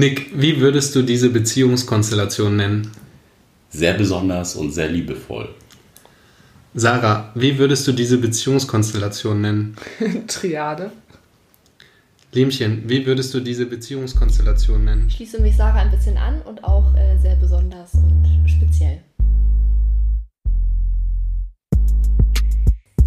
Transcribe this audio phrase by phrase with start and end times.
[0.00, 2.90] Nick, wie würdest du diese Beziehungskonstellation nennen?
[3.68, 5.50] Sehr besonders und sehr liebevoll.
[6.72, 9.76] Sarah, wie würdest du diese Beziehungskonstellation nennen?
[10.26, 10.90] Triade.
[12.32, 15.04] Liemchen, wie würdest du diese Beziehungskonstellation nennen?
[15.08, 19.02] Ich schließe mich Sarah ein bisschen an und auch äh, sehr besonders und speziell.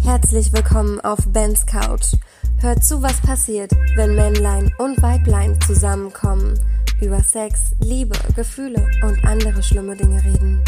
[0.04, 2.14] Herzlich willkommen auf Bens Couch.
[2.58, 6.60] Hört zu, was passiert, wenn Männlein und Weiblein zusammenkommen,
[7.00, 10.62] über Sex, Liebe, Gefühle und andere schlimme Dinge reden.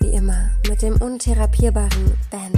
[0.00, 2.52] Wie immer mit dem untherapierbaren Ben.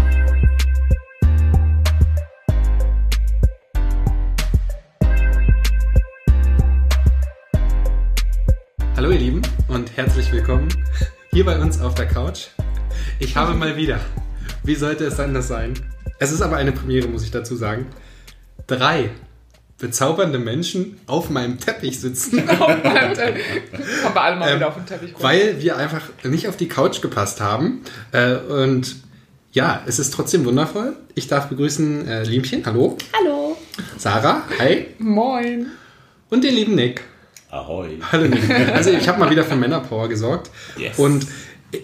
[8.96, 10.68] Hallo ihr Lieben und herzlich willkommen
[11.30, 12.48] hier bei uns auf der Couch.
[13.20, 14.00] Ich habe mal wieder,
[14.64, 15.74] wie sollte es anders sein?
[16.18, 17.86] Es ist aber eine Premiere, muss ich dazu sagen.
[18.66, 19.10] Drei
[19.78, 22.46] bezaubernde Menschen auf meinem Teppich sitzen.
[22.58, 25.22] Kommen wir alle mal Ähm, wieder auf den Teppich runter.
[25.24, 27.82] weil wir einfach nicht auf die Couch gepasst haben.
[28.12, 28.96] Äh, und
[29.52, 30.96] ja, es ist trotzdem wundervoll.
[31.14, 32.96] Ich darf begrüßen äh, Liemchen, hallo.
[33.18, 33.56] Hallo.
[33.96, 34.88] Sarah, hi.
[34.98, 35.66] Moin.
[36.30, 37.02] Und den lieben Nick.
[37.50, 37.98] Ahoi.
[38.12, 38.50] Hallo Nick.
[38.74, 40.50] Also ich habe mal wieder für Männerpower gesorgt.
[40.76, 40.98] Yes.
[40.98, 41.26] Und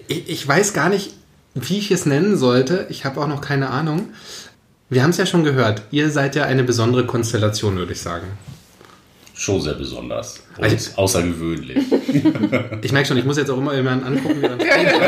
[0.08, 1.14] ich, ich weiß gar nicht,
[1.54, 2.86] wie ich es nennen sollte.
[2.90, 4.08] Ich habe auch noch keine Ahnung.
[4.90, 5.82] Wir haben es ja schon gehört.
[5.90, 8.26] Ihr seid ja eine besondere Konstellation, würde ich sagen.
[9.36, 10.40] Schon sehr besonders.
[10.58, 11.78] Und Also- außergewöhnlich.
[12.82, 15.00] Ich merke schon, ich muss jetzt auch immer jemanden angucken, wie man spricht.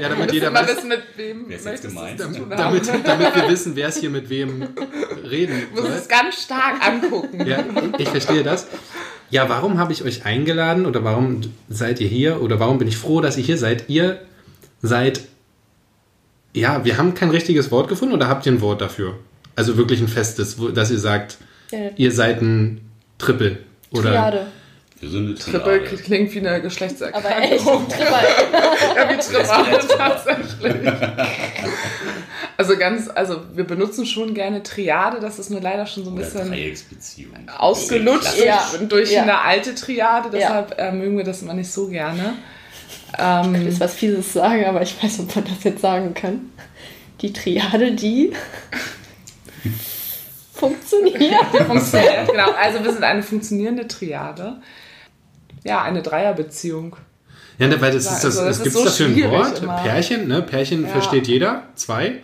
[0.00, 2.18] Ja, damit jeder weiß, wissen, mit wem Wer ist jetzt gemeint?
[2.20, 4.68] damit, damit wir wissen, wer es hier mit wem
[5.28, 6.00] reden Du musst soll.
[6.00, 7.44] es ganz stark angucken.
[7.46, 7.62] Ja,
[7.98, 8.66] ich verstehe das.
[9.30, 12.96] Ja, warum habe ich euch eingeladen oder warum seid ihr hier oder warum bin ich
[12.96, 13.90] froh, dass ihr hier seid?
[13.90, 14.20] Ihr
[14.80, 15.20] seid,
[16.54, 19.18] ja, wir haben kein richtiges Wort gefunden oder habt ihr ein Wort dafür?
[19.56, 21.38] Also wirklich ein festes, wo, dass ihr sagt,
[21.70, 22.80] Ja, ihr seid ein
[23.18, 23.58] Triple
[23.90, 24.46] oder Triade.
[25.00, 25.96] Wir sind eine Triple Triade.
[26.02, 27.40] klingt wie eine Aber Geschlechtserkrankung.
[27.42, 27.64] echt.
[27.64, 28.06] Triple.
[28.96, 30.92] Ja, wie Triple tatsächlich.
[32.56, 36.16] Also ganz, also wir benutzen schon gerne Triade, das ist nur leider schon so ein
[36.18, 38.38] Oder bisschen ausgelutscht.
[38.44, 38.62] Ja.
[38.88, 39.22] durch, Ja.
[39.22, 42.34] eine alte Triade, deshalb äh, mögen wir das immer nicht so gerne.
[43.18, 46.50] Ähm, Ich will was Fieses sagen, aber ich weiß, ob man das jetzt sagen kann.
[47.20, 48.32] Die Triade, die
[50.54, 51.44] funktioniert.
[51.66, 52.50] funktioniert, genau.
[52.52, 54.56] Also wir sind eine funktionierende Triade.
[55.64, 56.96] Ja, eine Dreierbeziehung.
[57.58, 59.62] Ja, ne, weil das ist das, Also, das es ist gibt so dafür ein Wort,
[59.62, 59.76] immer.
[59.76, 60.42] Pärchen, ne?
[60.42, 60.88] Pärchen Ja.
[60.88, 62.20] versteht jeder, zwei,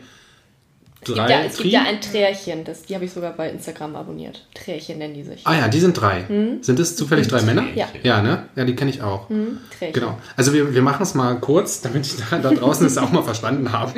[1.15, 4.45] drei, ja, es gibt ja ein Trärchen, das, die habe ich sogar bei Instagram abonniert.
[4.55, 5.47] Trärchen nennen die sich.
[5.47, 6.25] Ah ja, die sind drei.
[6.61, 7.65] Sind es zufällig drei Männer?
[7.75, 7.89] Ja.
[8.03, 8.49] Ja, ne?
[8.57, 9.29] Ja, die kenne ich auch.
[9.29, 10.01] Hm, Trärchen.
[10.01, 10.19] Genau.
[10.37, 13.23] Also wir, wir machen es mal kurz, damit ich da, da draußen es auch mal
[13.23, 13.95] verstanden habe.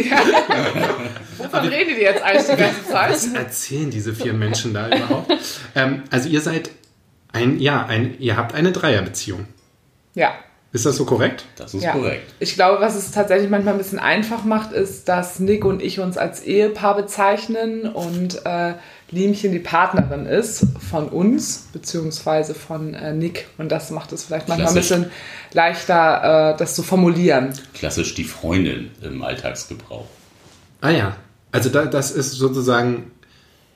[1.39, 3.11] Wovon reden die jetzt eigentlich die ganze Zeit?
[3.11, 5.33] Was erzählen diese vier Menschen da überhaupt?
[5.75, 6.71] ähm, also ihr seid
[7.33, 9.47] ein, ja, ein, ihr habt eine Dreierbeziehung.
[10.15, 10.35] Ja.
[10.73, 11.45] Ist das so korrekt?
[11.57, 11.91] Das ist Ja.
[11.93, 12.33] korrekt.
[12.39, 15.99] Ich glaube, was es tatsächlich manchmal ein bisschen einfach macht, ist, dass Nick und ich
[15.99, 18.75] uns als Ehepaar bezeichnen und äh,
[19.11, 23.49] Liemchen die Partnerin ist von uns, beziehungsweise von äh, Nick.
[23.59, 24.93] Und das macht es vielleicht manchmal Klassisch.
[24.93, 25.13] ein bisschen
[25.53, 27.53] leichter, äh, das zu formulieren.
[27.75, 30.07] Klassisch die Freundin im Alltagsgebrauch.
[30.81, 31.17] Ah ja.
[31.53, 33.11] Also da, das ist sozusagen,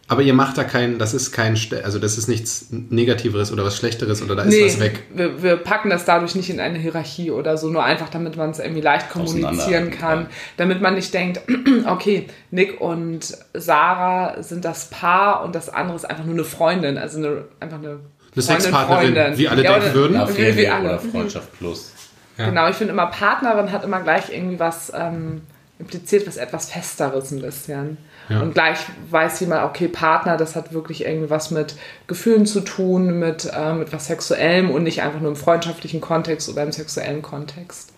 [0.07, 3.77] aber ihr macht da kein, das ist kein, also das ist nichts Negativeres oder was
[3.77, 5.03] Schlechteres oder da ist was weg.
[5.15, 8.51] Wir, wir packen das dadurch nicht in eine Hierarchie oder so, nur einfach, damit man
[8.51, 10.25] es irgendwie leicht kommunizieren kann.
[10.25, 10.27] kann.
[10.59, 11.41] Damit man nicht denkt,
[11.87, 16.99] okay, Nick und Sarah sind das Paar und das andere ist einfach nur eine Freundin,
[16.99, 17.99] also eine, einfach eine, Eine
[18.43, 19.39] Freundin, Sexpartnerin, Freundin.
[19.39, 20.13] wie alle Ja, denken würden.
[20.19, 20.89] Na, wie- wie alle.
[20.91, 21.93] oder Freundschaft plus.
[22.37, 22.49] Ja.
[22.51, 25.43] Genau, ich finde immer Partnerin hat immer gleich irgendwie was ähm,
[25.79, 27.97] impliziert, was etwas Festeres ein bisschen.
[28.29, 28.41] Ja.
[28.41, 28.79] Und gleich
[29.11, 31.77] weiß jemand, okay, Partner, das hat wirklich irgendwie was mit
[32.07, 36.49] Gefühlen zu tun, mit, äh, mit was Sexuellem und nicht einfach nur im freundschaftlichen Kontext
[36.49, 37.93] oder im sexuellen Kontext.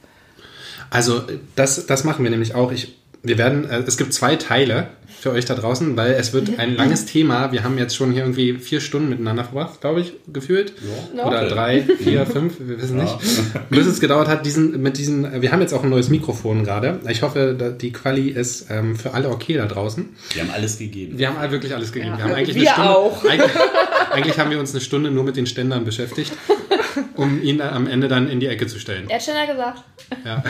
[0.91, 1.23] Also
[1.55, 2.73] das, das machen wir nämlich auch.
[2.73, 4.89] Ich, wir werden, äh, es gibt zwei Teile
[5.19, 7.51] für euch da draußen, weil es wird ein langes Thema.
[7.51, 10.75] Wir haben jetzt schon hier irgendwie vier Stunden miteinander verbracht, glaube ich, gefühlt.
[11.17, 11.25] Ja.
[11.27, 11.49] Oder Okay.
[11.49, 13.05] drei, vier, fünf, wir wissen Ja.
[13.05, 13.17] nicht.
[13.71, 17.01] Bis es gedauert hat, diesen, mit diesen, wir haben jetzt auch ein neues Mikrofon gerade.
[17.09, 20.07] Ich hoffe, die Quali ist ähm, für alle okay da draußen.
[20.35, 21.19] Wir haben alles gegeben.
[21.19, 22.13] Wir haben wirklich alles gegeben.
[22.13, 22.19] Ja.
[22.19, 23.25] Wir haben eigentlich Wir eine Stunde, auch.
[23.25, 23.51] Eigentlich,
[24.13, 26.33] eigentlich haben wir uns eine Stunde nur mit den Ständern beschäftigt,
[27.17, 29.07] um ihn am Ende dann in die Ecke zu stellen.
[29.09, 29.83] Er hat schneller gesagt.
[30.25, 30.43] Ja.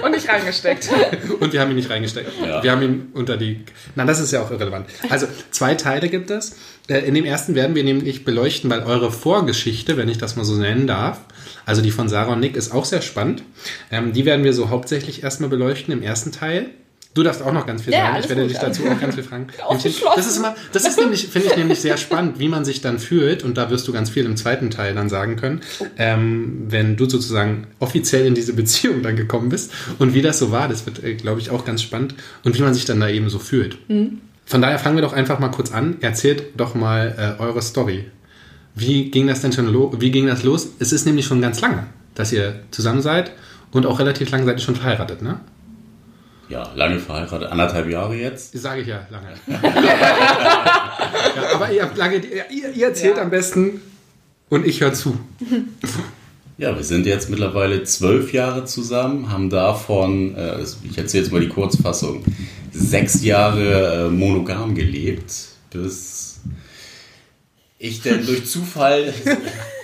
[0.04, 0.88] Und nicht reingesteckt.
[1.40, 2.30] Und wir haben ihn nicht reingesteckt.
[2.44, 2.62] Ja.
[2.62, 3.64] Wir haben ihn unter die.
[3.94, 4.86] Na, das ist ja auch irrelevant.
[5.08, 6.56] Also, zwei Teile gibt es.
[6.88, 10.44] Äh, In dem ersten werden wir nämlich beleuchten, weil eure Vorgeschichte, wenn ich das mal
[10.44, 11.20] so nennen darf,
[11.66, 13.42] also die von Sarah und Nick, ist auch sehr spannend.
[13.90, 16.70] Ähm, die werden wir so hauptsächlich erstmal beleuchten im ersten Teil.
[17.12, 18.18] Du darfst auch noch ganz viel Ja, sagen.
[18.20, 19.48] Ich werde dich dazu auch ganz viel fragen.
[20.16, 22.98] Das ist immer, das ist nämlich, finde ich nämlich sehr spannend, wie man sich dann
[23.00, 23.42] fühlt.
[23.42, 25.60] Und da wirst du ganz viel im zweiten Teil dann sagen können,
[25.98, 30.52] ähm, wenn du sozusagen offiziell in diese Beziehung dann gekommen bist und wie das so
[30.52, 30.68] war.
[30.68, 32.14] Das wird, äh, glaube ich, auch ganz spannend
[32.44, 33.78] und wie man sich dann da eben so fühlt.
[34.46, 35.96] Von daher fangen wir doch einfach mal kurz an.
[36.00, 38.04] Erzählt doch mal äh, eure Story.
[38.76, 39.96] Wie ging das denn schon los?
[39.98, 40.68] Wie ging das los?
[40.78, 43.32] Es ist nämlich schon ganz lange, dass ihr zusammen seid
[43.72, 45.40] und auch relativ lange seid ihr schon verheiratet, ne?
[46.50, 48.54] Ja, lange verheiratet, anderthalb Jahre jetzt.
[48.54, 49.28] Das sage ich ja lange.
[51.36, 53.22] ja, aber ihr habt lange, ihr, ihr erzählt Ja.
[53.22, 53.80] am besten
[54.48, 55.16] und ich höre zu.
[56.58, 61.40] Ja, wir sind jetzt mittlerweile zwölf Jahre zusammen, haben davon, äh, ich erzähle jetzt mal
[61.40, 62.24] die Kurzfassung,
[62.72, 65.32] sechs Jahre äh, monogam gelebt,
[65.70, 66.29] bis
[67.82, 69.12] ich denn durch Zufall.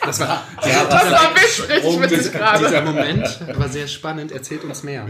[0.04, 2.64] Das war, Sarahs Das war richtig Seitensprung- witzig gerade.
[2.66, 4.30] dieser Moment war sehr spannend.
[4.32, 5.06] Erzählt uns mehr.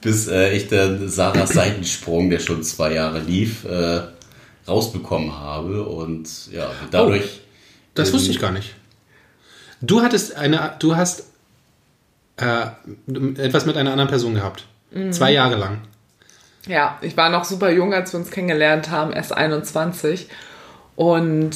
[0.00, 4.00] bis äh, ich dann Sarahs Seitensprung, der schon zwei Jahre lief, äh,
[4.66, 7.40] rausbekommen habe und ja, dadurch.
[7.94, 8.74] Das wusste ich gar nicht.
[9.80, 11.24] Du hattest eine, du hast
[12.38, 12.66] äh,
[13.38, 14.66] etwas mit einer anderen Person gehabt.
[15.12, 15.82] Zwei Jahre lang.
[16.66, 20.26] Ja, ich war noch super jung, als wir uns kennengelernt haben, erst 21.
[20.96, 21.52] Und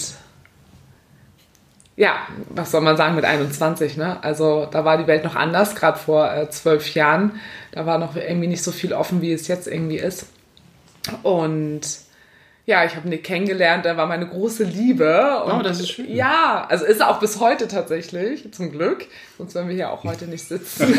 [1.96, 2.16] ja,
[2.50, 4.22] was soll man sagen mit 21, ne?
[4.22, 7.40] Also da war die Welt noch anders, gerade vor äh, zwölf Jahren.
[7.72, 10.26] Da war noch irgendwie nicht so viel offen, wie es jetzt irgendwie ist.
[11.22, 11.82] Und
[12.66, 15.42] ja, ich habe Nick kennengelernt, er war meine große Liebe.
[15.44, 16.12] Und Oh, das ist schön.
[16.12, 19.06] Ja, also ist er auch bis heute tatsächlich, zum Glück.
[19.36, 20.98] Sonst würden wir hier auch heute nicht sitzen.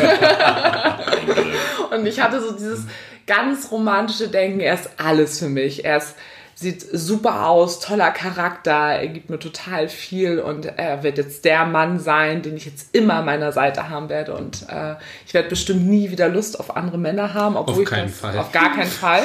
[1.90, 2.84] Und ich hatte so dieses
[3.26, 5.84] ganz romantische Denken, er ist alles für mich.
[5.84, 6.14] Er ist,
[6.58, 11.66] sieht super aus, toller Charakter, er gibt mir total viel und er wird jetzt der
[11.66, 14.34] Mann sein, den ich jetzt immer an meiner Seite haben werde.
[14.34, 14.94] Und äh,
[15.26, 18.20] ich werde bestimmt nie wieder Lust auf andere Männer haben, obwohl Auf ich keinen das,
[18.20, 18.38] Fall.
[18.38, 19.22] Auf gar keinen Fall.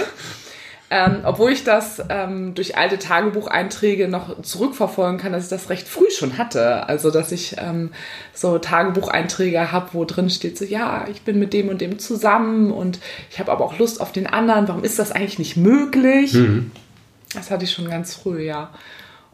[0.94, 5.88] Ähm, obwohl ich das ähm, durch alte Tagebucheinträge noch zurückverfolgen kann, dass ich das recht
[5.88, 6.90] früh schon hatte.
[6.90, 7.92] Also, dass ich ähm,
[8.34, 12.72] so Tagebucheinträge habe, wo drin steht so, ja, ich bin mit dem und dem zusammen
[12.72, 13.00] und
[13.30, 14.68] ich habe aber auch Lust auf den anderen.
[14.68, 16.36] Warum ist das eigentlich nicht möglich?
[17.34, 18.72] Das hatte ich schon ganz früh, ja.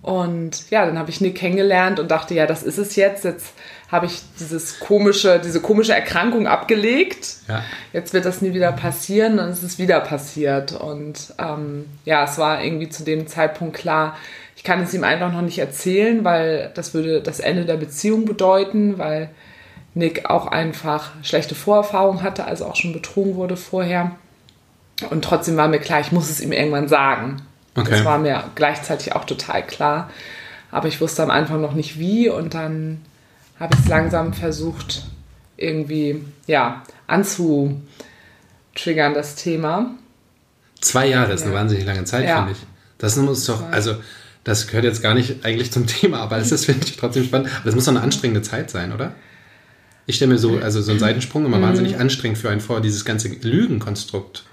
[0.02, 3.26] Und ja, dann habe ich Nick kennengelernt und dachte, ja, das ist es jetzt.
[3.26, 3.54] Jetzt
[3.92, 7.38] habe ich dieses komische, diese komische Erkrankung abgelegt.
[7.48, 7.64] Ja.
[7.94, 10.74] Jetzt wird das nie wieder passieren und es ist wieder passiert.
[10.74, 14.16] Und ähm, ja, es war irgendwie zu dem Zeitpunkt klar,
[14.56, 18.26] ich kann es ihm einfach noch nicht erzählen, weil das würde das Ende der Beziehung
[18.26, 19.30] bedeuten, weil
[19.94, 24.12] Nick auch einfach schlechte Vorerfahrungen hatte, also auch schon betrogen wurde vorher.
[25.10, 27.42] Und trotzdem war mir klar, ich muss es ihm irgendwann sagen.
[27.78, 27.92] Okay.
[27.92, 30.10] Das war mir gleichzeitig auch total klar.
[30.72, 33.02] Aber ich wusste am Anfang noch nicht wie und dann
[33.60, 35.04] habe ich es langsam versucht,
[35.56, 39.92] irgendwie, ja, anzutriggern, das Thema.
[40.82, 41.60] Zwei Jahre ist eine Ja.
[41.60, 42.38] wahnsinnig lange Zeit, Ja.
[42.38, 42.58] finde ich.
[42.98, 43.96] Das muss doch, also,
[44.44, 47.50] das gehört jetzt gar nicht eigentlich zum Thema, aber es ist, finde ich, trotzdem spannend.
[47.56, 49.14] Aber das muss doch eine anstrengende Zeit sein, oder?
[50.06, 51.54] Ich stelle mir so, also so einen Seitensprung Mhm.
[51.54, 54.44] immer wahnsinnig anstrengend für einen vor, dieses ganze Lügenkonstrukt.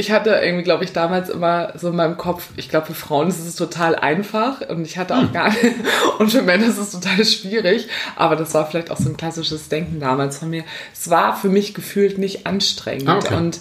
[0.00, 3.28] Ich hatte irgendwie, glaube ich, damals immer so in meinem Kopf, ich glaube, für Frauen
[3.28, 5.74] ist es total einfach und ich hatte auch gar nicht,
[6.18, 7.86] und für Männer ist es total schwierig,
[8.16, 10.64] aber das war vielleicht auch so ein klassisches Denken damals von mir.
[10.94, 13.34] Es war für mich gefühlt nicht anstrengend Ah, okay.
[13.34, 13.60] und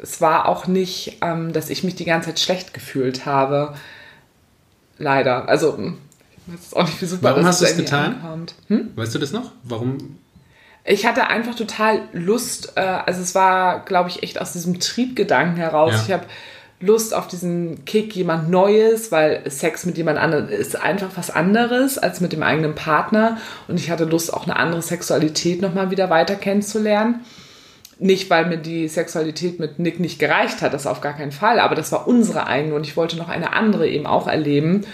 [0.00, 3.74] es war auch nicht, ähm, dass ich mich die ganze Zeit schlecht gefühlt habe.
[4.98, 5.48] Leider.
[5.48, 5.98] Also, hm,
[6.32, 8.46] ich weiß jetzt auch nicht, wie super Warum das hast du es getan?
[8.66, 8.90] Hm?
[8.96, 9.52] Weißt du das noch?
[9.62, 10.18] Warum?
[10.88, 15.56] Ich hatte einfach total Lust, äh, also es war, glaube ich, echt aus diesem Triebgedanken
[15.56, 15.92] heraus.
[15.92, 16.02] Ja.
[16.06, 16.26] Ich habe
[16.78, 21.98] Lust auf diesen Kick, jemand Neues, weil Sex mit jemand anderem ist einfach was anderes
[21.98, 23.38] als mit dem eigenen Partner.
[23.66, 27.24] Und ich hatte Lust, auch eine andere Sexualität nochmal wieder weiter kennenzulernen.
[27.98, 31.58] Nicht, weil mir die Sexualität mit Nick nicht gereicht hat, das auf gar keinen Fall,
[31.60, 34.84] aber das war unsere eigene und ich wollte noch eine andere eben auch erleben.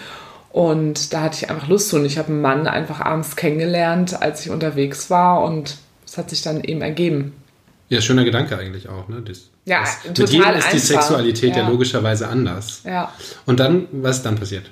[0.52, 1.96] Und da hatte ich einfach Lust zu.
[1.96, 5.42] Und ich habe einen Mann einfach abends kennengelernt, als ich unterwegs war.
[5.42, 7.32] Und es hat sich dann eben ergeben.
[7.88, 9.22] Ja, schöner Gedanke eigentlich auch, ne?
[9.22, 10.78] Das, Ja, das, mit total jedem ist die.
[10.78, 11.62] Sexualität ja.
[11.62, 11.68] Ja.
[11.68, 12.82] logischerweise anders.
[12.84, 13.12] Ja.
[13.46, 14.70] Und dann, was ist dann passiert?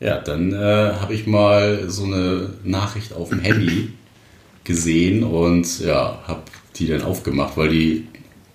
[0.00, 3.92] Ja, dann äh, habe ich mal so eine Nachricht auf dem Handy
[4.64, 6.42] gesehen und ja, habe
[6.76, 8.06] die dann aufgemacht, weil die,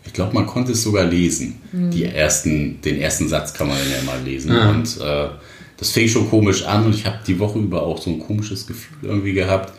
[0.05, 1.61] ich glaube, man konnte es sogar lesen.
[1.71, 4.51] Die ersten, den ersten Satz kann man dann ja mal lesen.
[4.51, 4.69] Ah.
[4.71, 5.27] Und äh,
[5.77, 8.65] das fing schon komisch an und ich habe die Woche über auch so ein komisches
[8.67, 9.73] Gefühl irgendwie gehabt.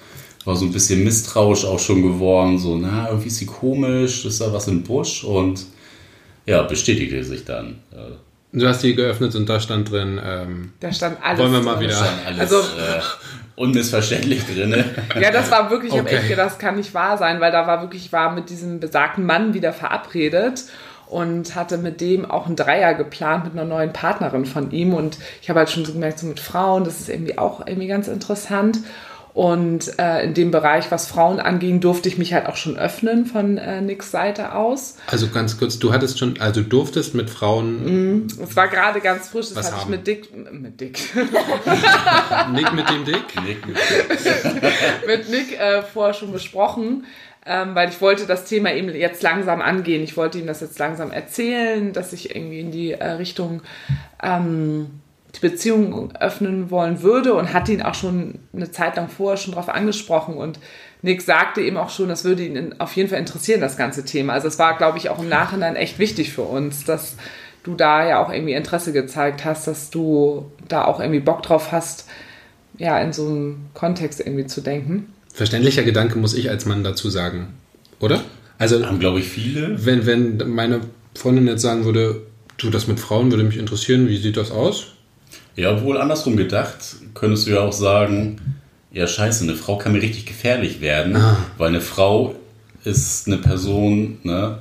[0.45, 2.59] War so ein bisschen misstrauisch auch schon geworden.
[2.59, 5.65] So, na, irgendwie ist sie komisch, ist da was im Busch und
[6.45, 7.79] ja, bestätigte sich dann.
[7.93, 8.13] Äh,
[8.53, 11.39] Du hast die geöffnet und da stand drin, ähm, Da stand alles.
[11.41, 11.89] Wollen wir mal drin.
[11.89, 13.01] wieder- stand alles Also- äh,
[13.57, 14.73] unmissverständlich drin.
[15.21, 16.19] Ja, das war wirklich, ich habe Okay.
[16.19, 18.81] echt gedacht, das kann nicht wahr sein, weil da war wirklich, ich war mit diesem
[18.81, 20.65] besagten Mann wieder verabredet
[21.09, 24.95] und hatte mit dem auch einen Dreier geplant mit einer neuen Partnerin von ihm.
[24.95, 27.89] Und ich habe halt schon so gemerkt, so mit Frauen, das ist irgendwie auch irgendwie
[27.89, 28.81] ganz interessant.
[29.37, 33.27] Und äh, in dem Bereich, was Frauen anging, durfte ich mich halt auch schon öffnen
[33.27, 34.97] von äh, Nicks Seite aus.
[35.09, 38.29] Also ganz kurz, du hattest schon, also durftest mit Frauen.
[38.43, 39.91] Es war gerade ganz frisch, das Was hatte ich haben?
[39.91, 40.99] mit Dick, mit Dick,
[42.55, 43.43] Nick mit dem Dick.
[43.45, 43.77] Nick mit
[45.07, 47.05] mit Nick äh, vorher schon besprochen,
[47.47, 50.03] ähm, weil ich wollte das Thema eben jetzt langsam angehen.
[50.03, 53.63] Ich wollte ihm das jetzt langsam erzählen, dass ich irgendwie in die äh, Richtung
[54.23, 55.01] ähm,
[55.35, 59.53] die Beziehung öffnen wollen würde und hatte ihn auch schon eine Zeit lang vorher schon
[59.53, 60.59] darauf angesprochen und
[61.03, 64.33] Nick sagte eben auch schon, das würde ihn auf jeden Fall interessieren, das ganze Thema.
[64.33, 67.17] Also es war, glaube ich, auch im Nachhinein echt wichtig für uns, dass
[67.63, 71.71] du da ja auch irgendwie Interesse gezeigt hast, dass du da auch irgendwie Bock drauf
[71.71, 72.09] hast,
[72.79, 75.13] ja, in so einem Kontext irgendwie zu denken.
[75.37, 77.49] Verständlicher Gedanke muss ich als Mann dazu sagen,
[78.01, 78.23] oder?
[78.59, 79.85] Also Haben, glaube ich, viele.
[79.85, 80.81] wenn, wenn meine
[81.15, 82.23] Freundin jetzt sagen würde,
[82.57, 84.87] du, das mit Frauen würde mich interessieren, wie sieht das aus?
[85.55, 86.77] Ja, obwohl andersrum gedacht,
[87.13, 88.39] könntest du ja auch sagen,
[88.93, 91.37] ja scheiße, eine Frau kann mir richtig gefährlich werden, Ah.
[91.59, 92.35] weil eine Frau
[92.85, 94.59] ist eine Person, ne,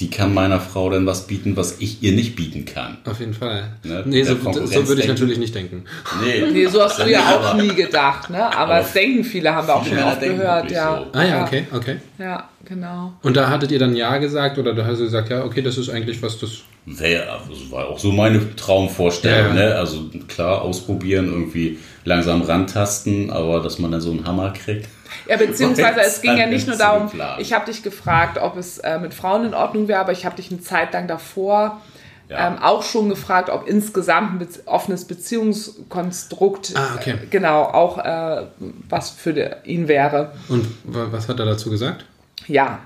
[0.00, 2.98] die kann meiner Frau dann was bieten, was ich ihr nicht bieten kann.
[3.04, 3.64] Auf jeden Fall.
[3.82, 5.84] Ne, nee, so, so würde ich natürlich nicht denken.
[6.24, 8.44] Nee, Nee, so hast du ja auch aber- nie gedacht, ne?
[8.46, 10.98] Aber, Aber es denken viele, haben wir auch schon oft gehört, ja.
[11.12, 11.18] so.
[11.18, 11.96] Ah ja, okay, okay.
[12.18, 13.12] Ja, genau.
[13.22, 15.76] Und da hattet ihr dann Ja gesagt oder da hast du gesagt, ja, okay, das
[15.78, 16.50] ist eigentlich was, das.
[16.90, 19.68] Wäre, das war auch so meine Traumvorstellung, Ja, ja.
[19.70, 19.74] ne?
[19.74, 24.88] Also klar, ausprobieren, irgendwie langsam rantasten, aber dass man dann so einen Hammer kriegt.
[25.26, 28.98] Ja, beziehungsweise es ging ja nicht nur darum, ich habe dich gefragt, ob es äh,
[28.98, 31.80] mit Frauen in Ordnung wäre, aber ich habe dich eine Zeit lang davor
[32.28, 32.48] Ja.
[32.48, 37.12] ähm, auch schon gefragt, ob insgesamt ein Bez offenes Beziehungskonstrukt Ah, okay.
[37.22, 38.46] äh, genau auch äh,
[38.88, 40.32] was für de, ihn wäre.
[40.48, 42.04] Und wa- was hat er dazu gesagt?
[42.46, 42.80] Ja.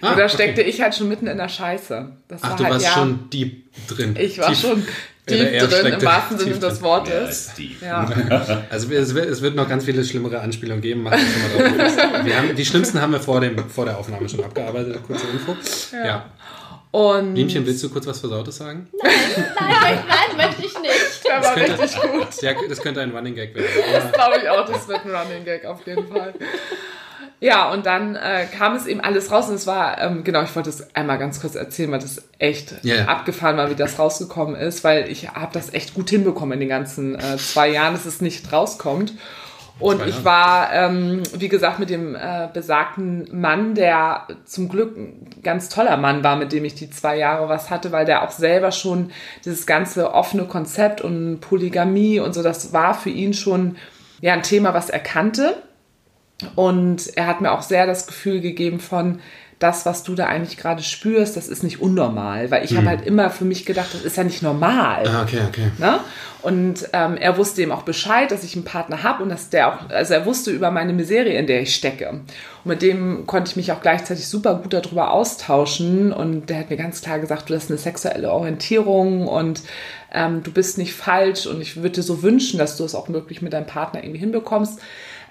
[0.00, 0.28] Ah, da okay.
[0.28, 2.10] steckte ich halt schon mitten in der Scheiße.
[2.28, 4.16] Das Ach, war du halt, warst ja, schon deep drin.
[4.18, 4.86] Ich war Tief- schon
[5.28, 6.78] Er drin, im wahrsten Sinne des.
[6.78, 7.50] Ja, Wortes.
[7.52, 7.84] Steve.
[7.84, 8.08] Ja.
[8.70, 11.02] Also es wird, es wird noch ganz viele schlimmere Anspielungen geben.
[11.02, 12.24] Macht euch schon mal drauf gefasst.
[12.24, 14.98] wir haben, die schlimmsten haben wir vor, dem, vor der Aufnahme schon abgearbeitet.
[15.06, 15.56] Kurze Info.
[15.92, 16.26] Ja.
[16.92, 18.88] Und Liemchen, willst du kurz was Versautes sagen?
[19.02, 19.12] Nein,
[19.60, 21.24] nein, nein, möchte ich nicht.
[21.26, 22.42] der war könnte- richtig gut.
[22.42, 23.66] Ja, das könnte ein Running Gag werden.
[23.92, 26.32] Das glaube ich auch, das wird ein Running Gag auf jeden Fall.
[27.38, 30.56] Ja, und dann äh, kam es eben alles raus und es war, ähm, genau, ich
[30.56, 33.04] wollte es einmal ganz kurz erzählen, weil das echt ja.
[33.04, 36.68] abgefahren war, wie das rausgekommen ist, weil ich habe das echt gut hinbekommen in den
[36.70, 39.12] ganzen äh, zwei Jahren, dass es nicht rauskommt.
[39.78, 45.28] Und ich war, ähm, wie gesagt, mit dem äh, besagten Mann, der zum Glück ein
[45.42, 48.30] ganz toller Mann war, mit dem ich die zwei Jahre was hatte, weil der auch
[48.30, 49.10] selber schon
[49.44, 53.76] dieses ganze offene Konzept und Polygamie und so, das war für ihn schon
[54.22, 55.62] ja ein Thema, was er kannte.
[56.54, 59.20] Und er hat mir auch sehr das Gefühl gegeben von,
[59.58, 62.50] das, was du da eigentlich gerade spürst, das ist nicht unnormal.
[62.50, 65.08] Weil ich habe halt immer für mich gedacht, das ist ja nicht normal.
[65.08, 65.70] Ah, okay, okay.
[65.78, 66.00] Ne?
[66.42, 69.68] Und ähm, er wusste eben auch Bescheid, dass ich einen Partner habe und dass der
[69.68, 72.10] auch, also er wusste über meine Miserie, in der ich stecke.
[72.10, 72.22] Und
[72.64, 76.12] mit dem konnte ich mich auch gleichzeitig super gut darüber austauschen.
[76.12, 79.62] Und der hat mir ganz klar gesagt, du hast eine sexuelle Orientierung und
[80.12, 81.46] ähm, du bist nicht falsch.
[81.46, 84.20] Und ich würde dir so wünschen, dass du es auch wirklich mit deinem Partner irgendwie
[84.20, 84.80] hinbekommst.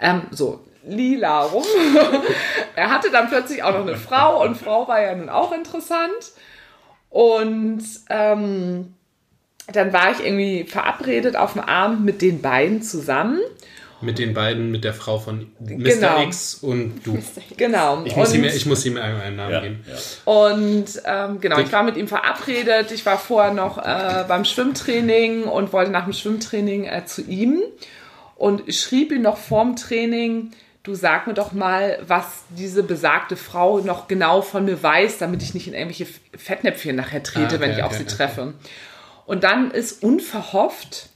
[0.02, 1.64] Ähm, so, lila rum.
[2.76, 6.32] er hatte dann plötzlich auch noch eine Frau und Frau war ja nun auch interessant.
[7.10, 8.94] Und ähm,
[9.72, 13.40] dann war ich irgendwie verabredet auf dem Abend mit den beiden zusammen.
[14.02, 15.78] Mit den beiden, mit der Frau von Mr.
[15.78, 16.22] Genau.
[16.24, 17.18] X und du.
[17.56, 18.04] Genau.
[18.04, 19.86] Ich muss, und, ihm, ich muss ihm einen, einen Namen Ja, geben.
[19.88, 20.32] ja.
[20.32, 22.92] und ähm, genau, ich war mit ihm verabredet.
[22.92, 27.62] Ich war vorher noch äh, beim Schwimmtraining und wollte nach dem Schwimmtraining äh, zu ihm
[28.36, 30.52] und schrieb ihm noch vorm Training,
[30.86, 35.42] du sag mir doch mal, was diese besagte Frau noch genau von mir weiß, damit
[35.44, 38.16] ich nicht in irgendwelche Fettnäpfchen nachher trete, Ah, okay, wenn ich auf okay, sie okay.
[38.16, 38.54] treffe.
[39.26, 41.10] Und dann ist unverhofft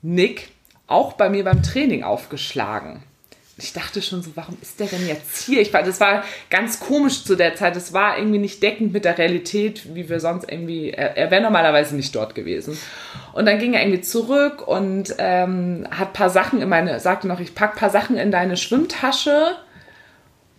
[0.00, 0.50] Nick
[0.86, 3.02] auch bei mir beim Training aufgeschlagen.
[3.58, 5.62] Ich dachte schon so, warum ist der denn jetzt hier?
[5.62, 7.74] Ich war, das war ganz komisch zu der Zeit.
[7.74, 10.90] Das war irgendwie nicht deckend mit der Realität, wie wir sonst irgendwie.
[10.90, 12.76] Er, er wäre normalerweise nicht dort gewesen.
[13.32, 17.40] Und dann ging er irgendwie zurück und ähm, hat paar Sachen in meine, sagte noch,
[17.40, 19.56] ich pack paar Sachen in deine Schwimmtasche.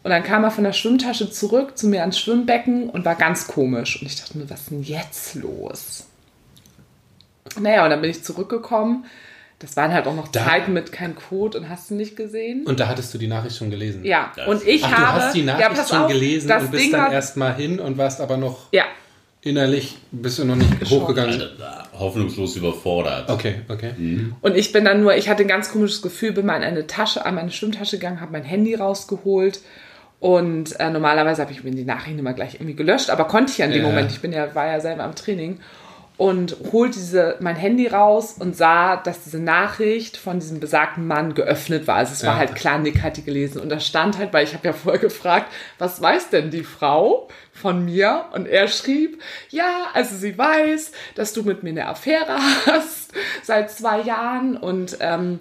[0.01, 3.47] Und dann kam er von der Schwimmtasche zurück zu mir ans Schwimmbecken und war ganz
[3.47, 4.01] komisch.
[4.01, 6.07] Und ich dachte mir, was ist denn jetzt los?
[7.59, 9.05] Naja, und dann bin ich zurückgekommen.
[9.59, 12.63] Das waren halt auch noch Da- Zeiten mit kein Code und hast du nicht gesehen?
[12.65, 14.05] Und da hattest du die Nachricht schon gelesen.
[14.05, 15.19] Ja, Das- und ich Ach, habe.
[15.19, 17.97] du hast die Nachricht ja, schon auf, gelesen und bist Ding dann erstmal hin und
[17.97, 18.83] warst aber noch Ja,
[19.41, 21.01] innerlich, bist du noch nicht Geschockt.
[21.03, 21.41] hochgegangen.
[21.97, 23.29] Hoffnungslos überfordert.
[23.31, 23.93] Okay, okay.
[24.41, 26.85] und ich bin dann nur, ich hatte ein ganz komisches Gefühl, bin mal in eine
[26.85, 29.61] Tasche, an meine Schwimmtasche gegangen, habe mein Handy rausgeholt
[30.19, 33.57] Und äh, normalerweise habe ich mir die Nachrichten immer gleich irgendwie gelöscht, aber konnte ich
[33.59, 33.87] ja in dem Ja.
[33.89, 34.11] Moment.
[34.11, 35.59] Ich bin ja, war ja selber am Training
[36.17, 41.35] und holte diese, mein Handy raus und sah, dass diese Nachricht von diesem besagten Mann
[41.35, 41.97] geöffnet war.
[41.97, 42.39] Also es war Ja.
[42.39, 43.61] halt klar, Nick hat die gelesen.
[43.61, 47.27] Und da stand halt, weil ich habe ja vorher gefragt, was weiß denn die Frau
[47.53, 48.25] von mir?
[48.33, 53.11] Und er schrieb, ja, also sie weiß, dass du mit mir eine Affäre hast
[53.43, 55.39] seit zwei Jahren und ähm,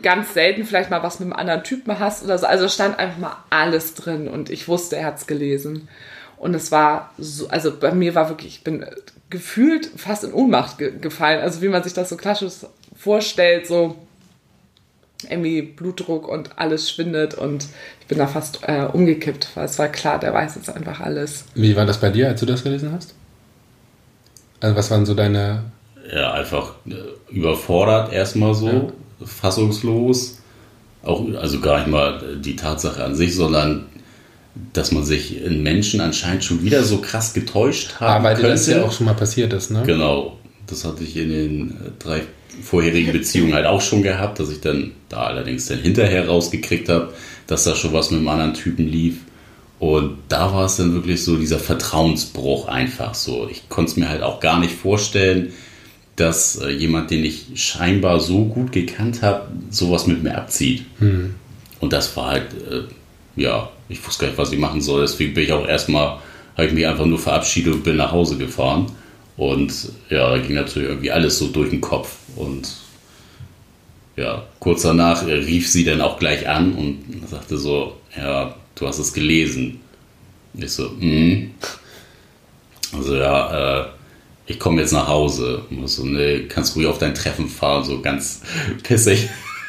[0.00, 2.46] ganz selten vielleicht mal was mit einem anderen Typen hast oder so.
[2.46, 5.88] Also es stand einfach mal alles drin und ich wusste, er hat's gelesen.
[6.38, 8.84] Und es war so, also bei mir war wirklich, ich bin
[9.32, 11.40] gefühlt fast in Ohnmacht ge gefallen.
[11.40, 12.52] Also wie man sich das so klassisch
[12.94, 13.96] vorstellt, so
[15.28, 17.66] irgendwie Blutdruck und alles schwindet und
[18.00, 21.44] ich bin da fast äh, umgekippt, weil es war klar, der weiß jetzt einfach alles.
[21.54, 23.14] Wie war das bei dir, als du das gelesen hast?
[24.60, 25.64] Also was waren so deine...
[26.12, 26.94] Ja, einfach äh,
[27.34, 28.92] überfordert erstmal so,
[29.24, 30.40] fassungslos.
[31.02, 33.86] Auch, also gar nicht mal die Tatsache an sich, sondern
[34.72, 38.50] dass man sich in Menschen anscheinend schon wieder so krass getäuscht haben Ah, weil könnte.
[38.50, 39.82] das ja auch schon mal passiert ist, ne?
[39.86, 42.22] Genau, das hatte ich in den äh, drei
[42.62, 47.14] vorherigen Beziehungen halt auch schon gehabt, dass ich dann da allerdings dann hinterher rausgekriegt habe,
[47.46, 49.16] dass da schon was mit einem anderen Typen lief.
[49.78, 53.48] Und da war es dann wirklich so dieser Vertrauensbruch einfach so.
[53.50, 55.52] Ich konnte es mir halt auch gar nicht vorstellen,
[56.16, 60.84] dass äh, jemand, den ich scheinbar so gut gekannt habe, sowas mit mir abzieht.
[61.80, 62.82] Und das war halt, äh,
[63.36, 65.02] ja, ich wusste gar nicht, was ich machen soll.
[65.02, 66.18] Deswegen bin ich auch erstmal,
[66.56, 68.86] habe ich mich einfach nur verabschiedet und bin nach Hause gefahren.
[69.36, 69.72] Und
[70.10, 72.16] ja, da ging natürlich irgendwie alles so durch den Kopf.
[72.36, 72.68] Und
[74.16, 78.86] ja, kurz danach äh, rief sie dann auch gleich an und sagte so, ja, du
[78.86, 79.80] hast es gelesen.
[80.54, 81.52] Ich so, mhm.
[82.92, 83.86] Also ja, äh,
[84.46, 85.62] ich komme jetzt nach Hause.
[85.70, 88.42] Und so, nee, kannst ruhig auf dein Treffen fahren, so ganz
[88.82, 89.28] pissig.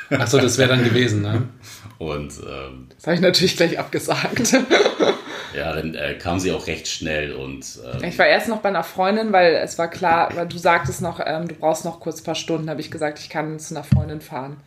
[0.10, 1.48] Achso, das wäre dann gewesen, ne?
[2.03, 4.53] Und ähm, Das habe ich natürlich gleich abgesagt.
[5.55, 8.69] ja, dann äh, kam sie auch recht schnell und ähm, Ich war erst noch bei
[8.69, 12.22] einer Freundin, weil es war klar, weil du sagtest noch, ähm, du brauchst noch kurz
[12.22, 14.57] ein paar Stunden, habe ich gesagt, ich kann zu einer Freundin fahren.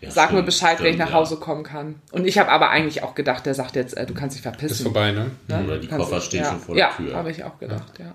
[0.00, 1.96] ja, Sag mir stimmt, Bescheid, wenn ich stimmt, nach Hause kommen kann.
[2.10, 4.72] Und ich habe aber eigentlich auch gedacht, der sagt jetzt, äh, du kannst dich verpissen.
[4.72, 5.30] Ist vorbei, ne?
[5.48, 5.64] Ne?
[5.64, 6.50] Oder die Koffer stehen ja.
[6.50, 7.14] schon vor der ja, Tür.
[7.14, 8.14] habe ich auch gedacht, ja.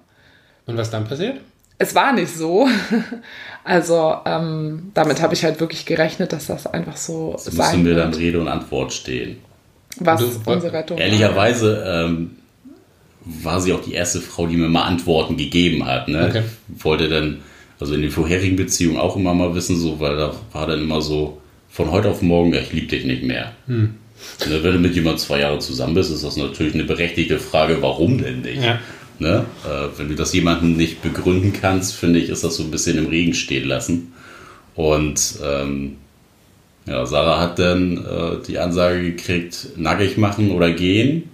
[0.66, 1.40] Und was dann passiert?
[1.78, 2.68] Es war nicht so.
[3.64, 7.86] Also ähm, damit habe ich halt wirklich gerechnet, dass das einfach so Da sein müssen
[7.86, 8.14] wir dann.
[8.14, 9.40] Rede und Antwort stehen.
[10.00, 10.98] Was Du- unsere Rettung.
[10.98, 12.38] Ehrlicherweise ähm,
[13.26, 16.08] war sie auch die erste Frau, die mir mal Antworten gegeben hat.
[16.08, 16.28] Ne?
[16.30, 16.44] Okay.
[16.78, 17.42] Ich wollte dann,
[17.78, 21.02] also in den vorherigen Beziehungen auch immer mal wissen, so, weil da war dann immer
[21.02, 23.52] so, von heute auf morgen, ja, ich liebe dich nicht mehr.
[23.68, 23.96] Hm.
[24.48, 27.82] Ne, wenn du mit jemandem zwei Jahre zusammen bist, ist das natürlich eine berechtigte Frage,
[27.82, 28.64] warum denn nicht?
[28.64, 28.80] Ja.
[29.20, 29.46] Ne?
[29.66, 32.98] Äh, wenn du das jemandem nicht begründen kannst, finde ich, ist das so ein bisschen
[32.98, 34.14] im Regen stehen lassen.
[34.76, 35.98] Und ähm,
[36.86, 41.30] ja, Sarah hat dann äh, die Ansage gekriegt, nackig machen oder gehen.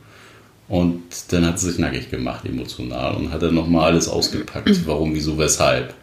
[0.70, 4.70] Und dann hat sie sich nackig gemacht, emotional, und hat dann nochmal alles ausgepackt.
[4.88, 5.94] Warum, wieso, weshalb.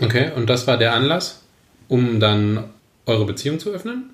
[0.00, 1.42] Okay, und das war der Anlass,
[1.88, 2.64] um dann
[3.04, 4.10] eure Beziehung zu öffnen?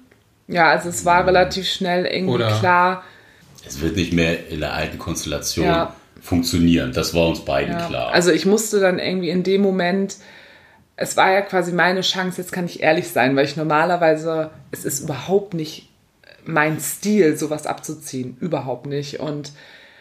[0.49, 3.05] Ja, also es war relativ schnell irgendwie Oder- klar.
[3.65, 5.95] Es wird nicht mehr in der alten Konstellation Ja.
[6.23, 6.93] Funktionieren.
[6.93, 7.87] Das war uns beiden Ja.
[7.87, 8.13] klar.
[8.13, 10.17] Also ich musste dann irgendwie in dem Moment,
[10.97, 14.85] es war ja quasi meine Chance, jetzt kann ich ehrlich sein, weil ich normalerweise, es
[14.85, 15.89] ist überhaupt nicht
[16.45, 18.37] mein Stil, sowas abzuziehen.
[18.41, 19.21] Überhaupt nicht.
[19.21, 19.53] Und,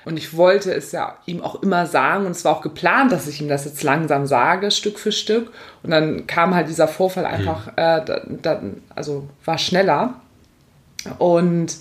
[0.05, 3.27] und ich wollte es ja ihm auch immer sagen und es war auch geplant, dass
[3.27, 5.51] ich ihm das jetzt langsam sage, Stück für Stück.
[5.81, 8.61] Und dann kam halt dieser Vorfall einfach, äh, da, da,
[8.93, 10.15] also war schneller.
[11.17, 11.77] Und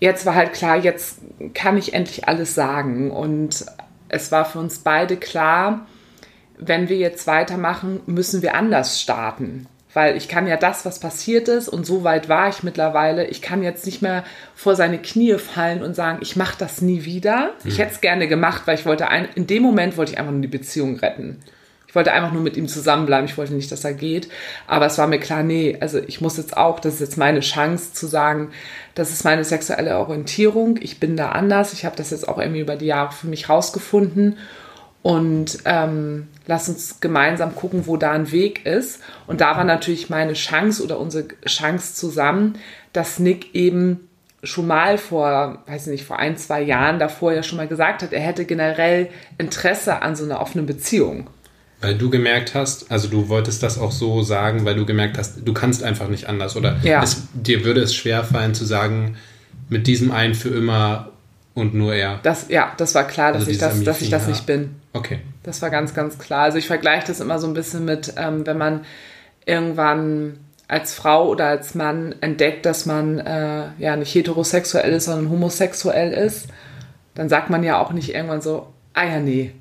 [0.00, 1.18] jetzt war halt klar, jetzt
[1.54, 3.10] kann ich endlich alles sagen.
[3.10, 3.64] Und
[4.08, 5.86] es war für uns beide klar,
[6.58, 9.66] wenn wir jetzt weitermachen, müssen wir anders starten.
[9.92, 13.40] Weil ich kann ja das, was passiert ist, und so weit war ich mittlerweile, ich
[13.40, 17.52] kann jetzt nicht mehr vor seine Knie fallen und sagen, ich mache das nie wieder.
[17.64, 20.32] Ich hätte es gerne gemacht, weil ich wollte, ein, in dem Moment wollte ich einfach
[20.32, 21.40] nur die Beziehung retten.
[21.88, 23.26] Ich wollte einfach nur mit ihm zusammenbleiben.
[23.26, 24.28] Ich wollte nicht, dass er geht.
[24.66, 27.40] Aber es war mir klar, nee, also ich muss jetzt auch, das ist jetzt meine
[27.40, 28.50] Chance zu sagen,
[28.94, 30.78] das ist meine sexuelle Orientierung.
[30.80, 31.72] Ich bin da anders.
[31.72, 34.36] Ich habe das jetzt auch irgendwie über die Jahre für mich rausgefunden.
[35.02, 39.00] Und ähm, lass uns gemeinsam gucken, wo da ein Weg ist.
[39.28, 42.58] Und da war natürlich meine Chance oder unsere Chance zusammen,
[42.92, 44.08] dass Nick eben
[44.42, 48.02] schon mal vor, weiß ich nicht, vor ein, zwei Jahren davor ja schon mal gesagt
[48.02, 51.28] hat, er hätte generell Interesse an so einer offenen Beziehung.
[51.80, 55.46] Weil du gemerkt hast, also du wolltest das auch so sagen, weil du gemerkt hast,
[55.46, 56.56] du kannst einfach nicht anders.
[56.56, 57.02] Oder Ja.
[57.02, 59.16] es, dir würde es schwerfallen zu sagen,
[59.68, 61.10] mit diesem einen für immer
[61.54, 62.20] und nur er.
[62.22, 64.76] Das, ja, das war klar, dass, Also ich, das, dass ich das nicht bin.
[64.92, 65.18] Okay.
[65.42, 66.42] Das war ganz, ganz klar.
[66.44, 68.80] Also ich vergleiche das immer so ein bisschen mit, ähm, wenn man
[69.44, 75.30] irgendwann als Frau oder als Mann entdeckt, dass man äh, ja nicht heterosexuell ist, sondern
[75.30, 76.48] homosexuell ist,
[77.14, 79.52] dann sagt man ja auch nicht irgendwann so, ah ja, nee,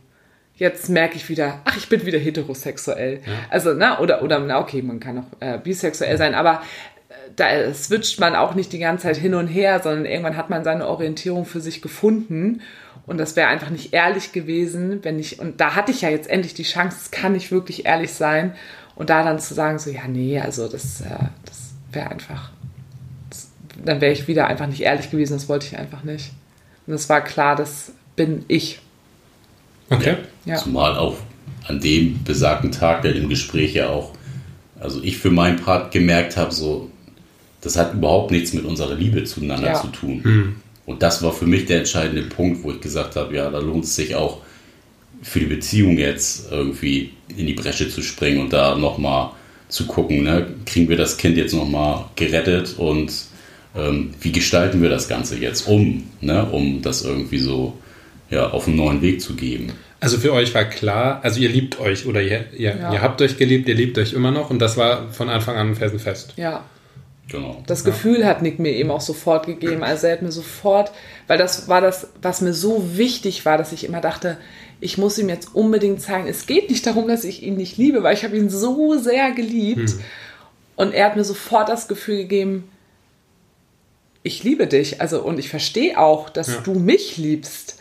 [0.56, 3.22] jetzt merke ich wieder, ach, ich bin wieder heterosexuell.
[3.26, 3.34] Ja.
[3.50, 6.62] Also, na, oder, oder, na, okay, man kann auch äh, bisexuell sein, aber
[7.10, 10.50] äh, da switcht man auch nicht die ganze Zeit hin und her, sondern irgendwann hat
[10.50, 12.62] man seine Orientierung für sich gefunden.
[13.06, 16.30] Und das wäre einfach nicht ehrlich gewesen, wenn ich, und da hatte ich ja jetzt
[16.30, 18.56] endlich die Chance, es kann nicht wirklich ehrlich sein.
[18.96, 21.10] Und da dann zu sagen, so, ja, nee, also das, äh,
[21.46, 22.52] das wäre einfach,
[23.30, 23.52] das,
[23.84, 26.32] dann wäre ich wieder einfach nicht ehrlich gewesen, das wollte ich einfach nicht.
[26.88, 28.80] Und es war klar, das bin ich.
[29.90, 30.16] Okay.
[30.46, 30.58] Ja.
[30.58, 31.18] Zumal auch
[31.68, 34.12] an dem besagten Tag, der im Gespräch ja auch,
[34.80, 36.90] also ich für meinen Part gemerkt habe, so,
[37.62, 39.82] das hat überhaupt nichts mit unserer Liebe zueinander ja.
[39.82, 40.24] zu tun.
[40.24, 40.56] Hm.
[40.86, 43.86] Und das war für mich der entscheidende Punkt, wo ich gesagt habe, ja, da lohnt
[43.86, 44.42] es sich auch
[45.24, 49.32] für die Beziehung jetzt irgendwie in die Bresche zu springen und da nochmal
[49.68, 50.48] zu gucken, ne?
[50.66, 53.12] kriegen wir das Kind jetzt nochmal gerettet und
[53.76, 56.46] ähm, wie gestalten wir das Ganze jetzt um, ne?
[56.46, 57.74] um das irgendwie so
[58.30, 59.74] ja, auf einen neuen Weg zu geben.
[60.00, 62.94] Also für euch war klar, also ihr liebt euch oder ihr, ihr, ja.
[62.94, 65.76] ihr habt euch geliebt, ihr liebt euch immer noch und das war von Anfang an
[65.76, 66.34] felsenfest.
[66.38, 66.64] Ja.
[67.28, 67.64] Genau.
[67.66, 68.28] Das Gefühl ja.
[68.28, 69.82] hat Nick mir eben auch sofort gegeben.
[69.82, 70.92] Also er hat mir sofort,
[71.26, 74.38] weil das war das, was mir so wichtig war, dass ich immer dachte,
[74.80, 78.04] ich muss ihm jetzt unbedingt zeigen, es geht nicht darum, dass ich ihn nicht liebe,
[78.04, 79.90] weil ich habe ihn so sehr geliebt.
[79.90, 80.00] Hm.
[80.76, 82.70] Und er hat mir sofort das Gefühl gegeben,
[84.22, 85.02] ich liebe dich.
[85.02, 86.62] Also, und ich verstehe auch, dass ja.
[86.62, 87.75] du mich liebst.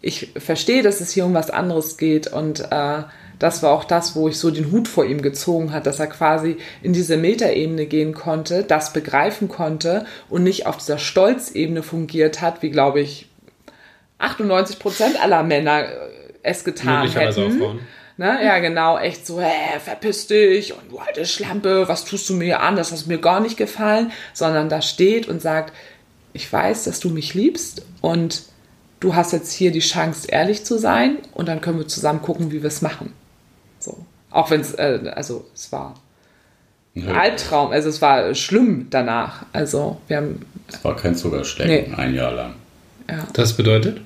[0.00, 2.28] Ich verstehe, dass es hier um was anderes geht.
[2.28, 3.02] Und äh,
[3.38, 6.08] das war auch das, wo ich so den Hut vor ihm gezogen hat, dass er
[6.08, 12.40] quasi in diese Metaebene gehen konnte, das begreifen konnte und nicht auf dieser Stolzebene fungiert
[12.40, 13.28] hat, wie glaube ich
[14.18, 15.94] 98 Prozent aller Männer äh,
[16.42, 17.80] es getan hätten.
[18.16, 18.40] Ne?
[18.44, 22.60] Ja, genau, echt so, hä, verpiss dich und du alte Schlampe, was tust du mir
[22.60, 25.72] an, das hat mir gar nicht gefallen, sondern da steht und sagt,
[26.32, 28.42] ich weiß, dass du mich liebst und
[29.00, 32.50] du hast jetzt hier die Chance, ehrlich zu sein und dann können wir zusammen gucken,
[32.50, 33.12] wie wir es machen.
[33.78, 33.98] So.
[34.30, 35.94] Auch wenn es, äh, also es war
[36.96, 39.46] ein Albtraum, also es war schlimm danach.
[39.52, 40.46] Also wir haben.
[40.68, 41.96] Es war kein Zuckerstecken, nee.
[41.96, 42.54] ein Jahr lang.
[43.08, 43.26] Ja.
[43.32, 44.00] Das bedeutet?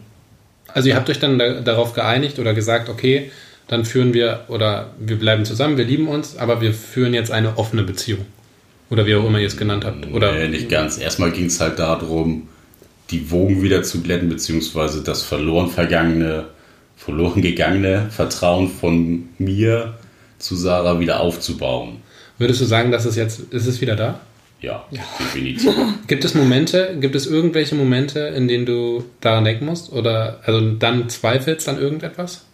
[0.69, 3.31] Also ihr habt euch dann da, darauf geeinigt oder gesagt, okay,
[3.69, 7.57] dann führen wir oder wir bleiben zusammen, wir lieben uns, aber wir führen jetzt eine
[7.57, 8.27] offene Beziehung.
[8.91, 10.07] Oder wie auch immer ihr es genannt habt.
[10.13, 10.33] Oder?
[10.33, 10.99] Nee, nicht ganz.
[10.99, 12.49] Erstmal ging es halt darum,
[13.11, 16.47] die Wogen wieder zu glätten, beziehungsweise das verloren vergangene,
[16.97, 19.95] verloren gegangene Vertrauen von mir
[20.39, 21.99] zu Sarah wieder aufzubauen.
[22.39, 24.21] Würdest du sagen, dass es jetzt, ist es wieder da?
[24.61, 25.73] Ja, ja, definitiv.
[26.07, 29.93] Gibt es Momente, gibt es irgendwelche Momente, in denen du daran denken musst?
[29.93, 32.47] Oder also dann zweifelst an irgendetwas?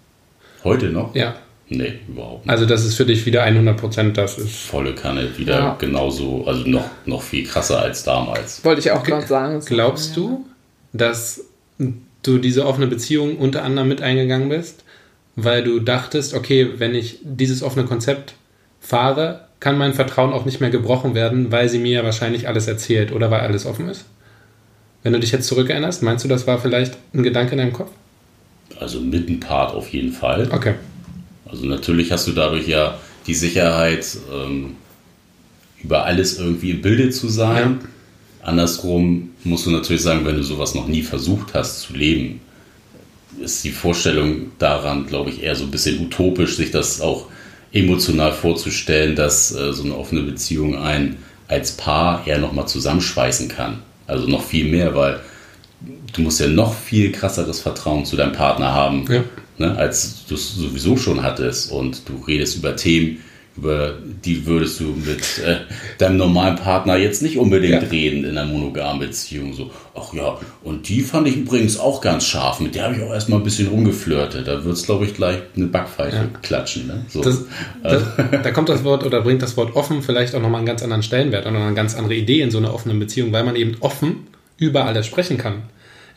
[0.64, 1.14] Heute noch?
[1.14, 1.36] Ja.
[1.70, 2.50] Nee, überhaupt nicht.
[2.50, 4.56] Also das ist für dich wieder 100% das ist.
[4.56, 5.76] Volle Kanne, wieder ja.
[5.78, 8.64] genauso, also noch, noch viel krasser als damals.
[8.64, 9.60] Wollte ich auch gerade sagen.
[9.66, 10.46] Glaubst du,
[10.92, 11.44] dass
[12.22, 14.84] du diese offene Beziehung unter anderem mit eingegangen bist,
[15.36, 18.34] weil du dachtest, okay, wenn ich dieses offene Konzept
[18.80, 22.66] fahre, kann mein Vertrauen auch nicht mehr gebrochen werden, weil sie mir ja wahrscheinlich alles
[22.66, 24.06] erzählt oder weil alles offen ist?
[25.02, 27.90] Wenn du dich jetzt zurückerinnerst, meinst du, das war vielleicht ein Gedanke in deinem Kopf?
[28.80, 30.48] Also mit ein Part auf jeden Fall.
[30.50, 30.74] Okay.
[31.50, 34.76] Also natürlich hast du dadurch ja die Sicherheit, ähm,
[35.82, 37.78] über alles irgendwie im Bilde zu sein.
[37.80, 38.48] Ja.
[38.48, 42.40] Andersrum musst du natürlich sagen, wenn du sowas noch nie versucht hast zu leben,
[43.40, 47.26] ist die Vorstellung daran, glaube ich, eher so ein bisschen utopisch, sich das auch
[47.72, 53.80] emotional vorzustellen, dass äh, so eine offene Beziehung einen als Paar eher nochmal zusammenschweißen kann.
[54.06, 55.20] Also noch viel mehr, weil
[56.12, 59.24] du musst ja noch viel krasseres Vertrauen zu deinem Partner haben, ja.
[59.58, 61.72] Ne, als du es sowieso schon hattest.
[61.72, 63.18] Und du redest über Themen,
[63.56, 63.94] über
[64.24, 65.56] die würdest du mit äh,
[65.98, 67.88] deinem normalen Partner jetzt nicht unbedingt ja.
[67.88, 69.52] reden in einer monogamen Beziehung.
[69.52, 72.60] So, ach ja, und die fand ich übrigens auch ganz scharf.
[72.60, 74.46] Mit der habe ich auch erstmal ein bisschen rumgeflirtet.
[74.46, 76.24] Da wird es, glaube ich, gleich eine Backpfeife ja.
[76.42, 76.86] klatschen.
[76.86, 77.04] Ne?
[77.08, 77.20] So.
[77.20, 77.44] Das,
[77.82, 80.82] das, da kommt das Wort oder bringt das Wort offen vielleicht auch nochmal einen ganz
[80.82, 83.76] anderen Stellenwert oder eine ganz andere Idee in so einer offenen Beziehung, weil man eben
[83.80, 85.64] offen über alles sprechen kann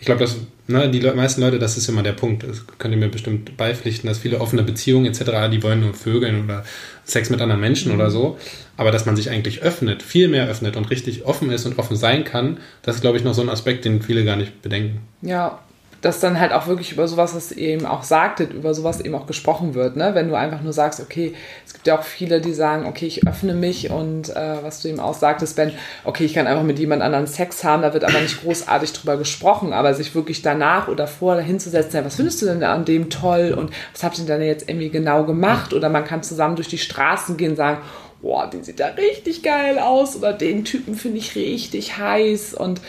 [0.01, 0.35] ich glaube, dass
[0.65, 3.55] ne, die Le meisten Leute, das ist immer der Punkt, das könnt ihr mir bestimmt
[3.55, 6.65] beipflichten, dass viele offene Beziehungen etc., die wollen nur Vögeln oder
[7.05, 7.99] Sex mit anderen Menschen mhm.
[7.99, 8.39] oder so,
[8.77, 11.95] aber dass man sich eigentlich öffnet, viel mehr öffnet und richtig offen ist und offen
[11.95, 15.01] sein kann, das ist, glaube ich, noch so ein Aspekt, den viele gar nicht bedenken.
[15.21, 15.59] Ja,
[16.01, 19.27] dass dann halt auch wirklich über sowas, was eben auch sagtet, über sowas eben auch
[19.27, 19.95] gesprochen wird.
[19.95, 20.11] Ne?
[20.15, 21.35] Wenn du einfach nur sagst, okay,
[21.65, 24.89] es gibt ja auch viele, die sagen, okay, ich öffne mich und äh, was du
[24.89, 28.03] eben auch sagtest, Ben, okay, ich kann einfach mit jemand anderem Sex haben, da wird
[28.03, 32.41] aber nicht großartig drüber gesprochen, aber sich wirklich danach oder vorher hinzusetzen, ja, was findest
[32.41, 35.73] du denn an dem toll und was habt ihr denn jetzt irgendwie genau gemacht?
[35.73, 37.81] Oder man kann zusammen durch die Straßen gehen und sagen,
[38.21, 42.81] boah, die sieht da richtig geil aus oder den Typen finde ich richtig heiß und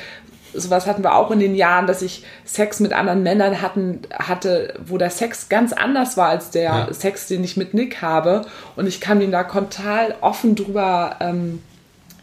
[0.55, 4.75] sowas hatten wir auch in den Jahren, dass ich Sex mit anderen Männern hatten, hatte,
[4.85, 6.93] wo der Sex ganz anders war als der Ja.
[6.93, 8.43] Sex, den ich mit Nick habe.
[8.77, 11.63] Und ich kann ihm da total offen drüber, ähm,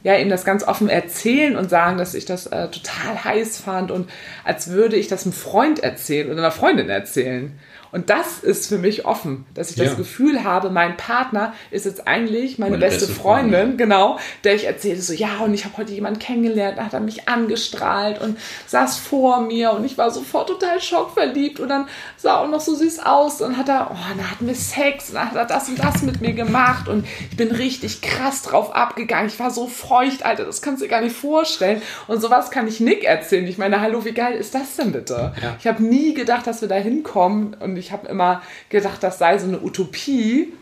[0.04, 3.92] ja, ihm das ganz offen erzählen und sagen, dass ich das äh, total heiß fand
[3.92, 4.10] und
[4.46, 7.60] als würde ich das einem Freund erzählen oder einer Freundin erzählen.
[7.92, 9.94] Und das ist für mich offen, dass ich das Ja.
[9.96, 13.78] Gefühl habe, mein Partner ist jetzt eigentlich meine, Meine beste, beste Freundin, Freundin.
[13.78, 17.00] genau, der ich erzähle so, ja, und ich habe heute jemanden kennengelernt, da hat er
[17.00, 22.36] mich angestrahlt und saß vor mir und ich war sofort total schockverliebt und dann sah
[22.36, 25.16] er auch noch so süß aus und hat er, oh, dann hatten wir Sex und
[25.16, 28.76] dann hat er das und das mit mir gemacht und ich bin richtig krass drauf
[28.76, 29.28] abgegangen.
[29.28, 31.82] Ich war so feucht, Alter, das kannst du dir gar nicht vorstellen.
[32.08, 33.48] Und sowas kann ich Nick erzählen.
[33.48, 35.34] Ich meine, hallo, wie geil ist das denn bitte?
[35.42, 35.56] Ja.
[35.60, 39.38] Ich habe nie gedacht, dass wir da hinkommen und ich habe immer gedacht, das sei
[39.38, 40.54] so eine Utopie.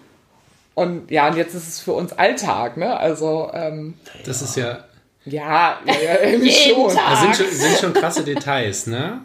[0.75, 2.97] Und ja, und jetzt ist es für uns Alltag, ne?
[2.97, 4.85] Also, ähm, Das ist ja.
[5.25, 6.95] ja, ja irgendwie Jeden schon.
[6.95, 7.09] Tag.
[7.09, 9.21] Das sind schon, sind schon krasse Details, ne?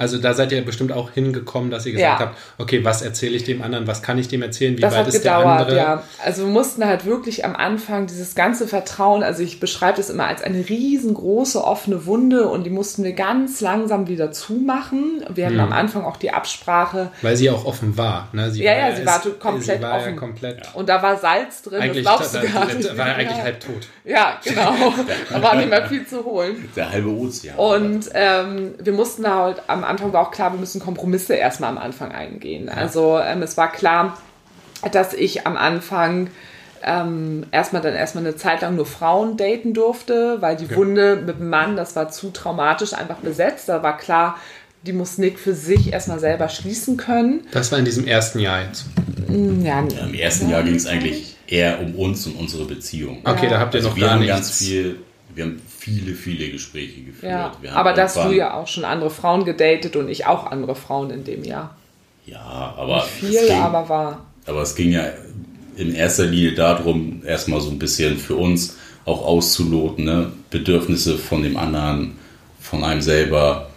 [0.00, 2.26] Also da seid ihr bestimmt auch hingekommen, dass ihr gesagt Ja.
[2.26, 5.00] habt, okay, was erzähle ich dem anderen, was kann ich dem erzählen, wie Das weit
[5.00, 5.76] hat ist der gedauert, andere?
[5.76, 6.02] ja.
[6.24, 10.26] Also wir mussten halt wirklich am Anfang dieses ganze Vertrauen, also ich beschreibe das immer
[10.26, 15.22] als eine riesengroße offene Wunde und die mussten wir ganz langsam wieder zumachen.
[15.34, 15.52] Wir Hm.
[15.60, 18.28] hatten am Anfang auch die Absprache Weil sie auch offen war.
[18.32, 18.50] Ne?
[18.50, 20.16] Sie Ja, ja, sie war es- komplett sie war Ja offen.
[20.16, 22.96] komplett und da war Salz drin, eigentlich, das glaubst da, du gar da, nicht.
[22.98, 23.44] war eigentlich ja.
[23.44, 23.86] halb tot.
[24.04, 24.74] Ja, genau.
[25.30, 26.68] da war nicht mehr viel zu holen.
[26.74, 27.54] Der halbe Ozean.
[27.56, 31.70] Und ähm, wir mussten da halt, am Anfang war auch klar, wir müssen Kompromisse erstmal
[31.70, 32.68] am Anfang eingehen.
[32.68, 34.16] Also ähm, es war klar,
[34.92, 36.28] dass ich am Anfang
[36.82, 41.38] ähm, erstmal dann erstmal eine Zeit lang nur Frauen daten durfte, weil die Wunde mit
[41.38, 43.68] dem Mann, das war zu traumatisch einfach besetzt.
[43.68, 44.38] Da war klar,
[44.86, 47.46] die muss Nick für sich erstmal selber schließen können.
[47.52, 48.86] Das war in diesem ersten Jahr jetzt.
[49.28, 53.18] Ja, Ja, Im ersten Jahr ging es eigentlich eher um uns und unsere Beziehung.
[53.24, 53.50] Okay, Ja.
[53.50, 54.34] da habt ihr Also noch wir gar haben nichts.
[54.34, 55.00] ganz viel,
[55.34, 57.52] wir haben viele, viele Gespräche geführt.
[57.62, 57.72] ja.
[57.72, 61.24] Aber dass du ja auch schon andere Frauen gedatet und ich auch andere Frauen in
[61.24, 61.76] dem Jahr.
[62.26, 64.26] Ja, aber Viel, es ging, aber war.
[64.46, 65.04] aber es ging ja
[65.76, 70.30] in erster Linie darum, erstmal so ein bisschen für uns auch auszuloten, ne?
[70.50, 72.12] Bedürfnisse von dem anderen,
[72.60, 73.70] von einem selber.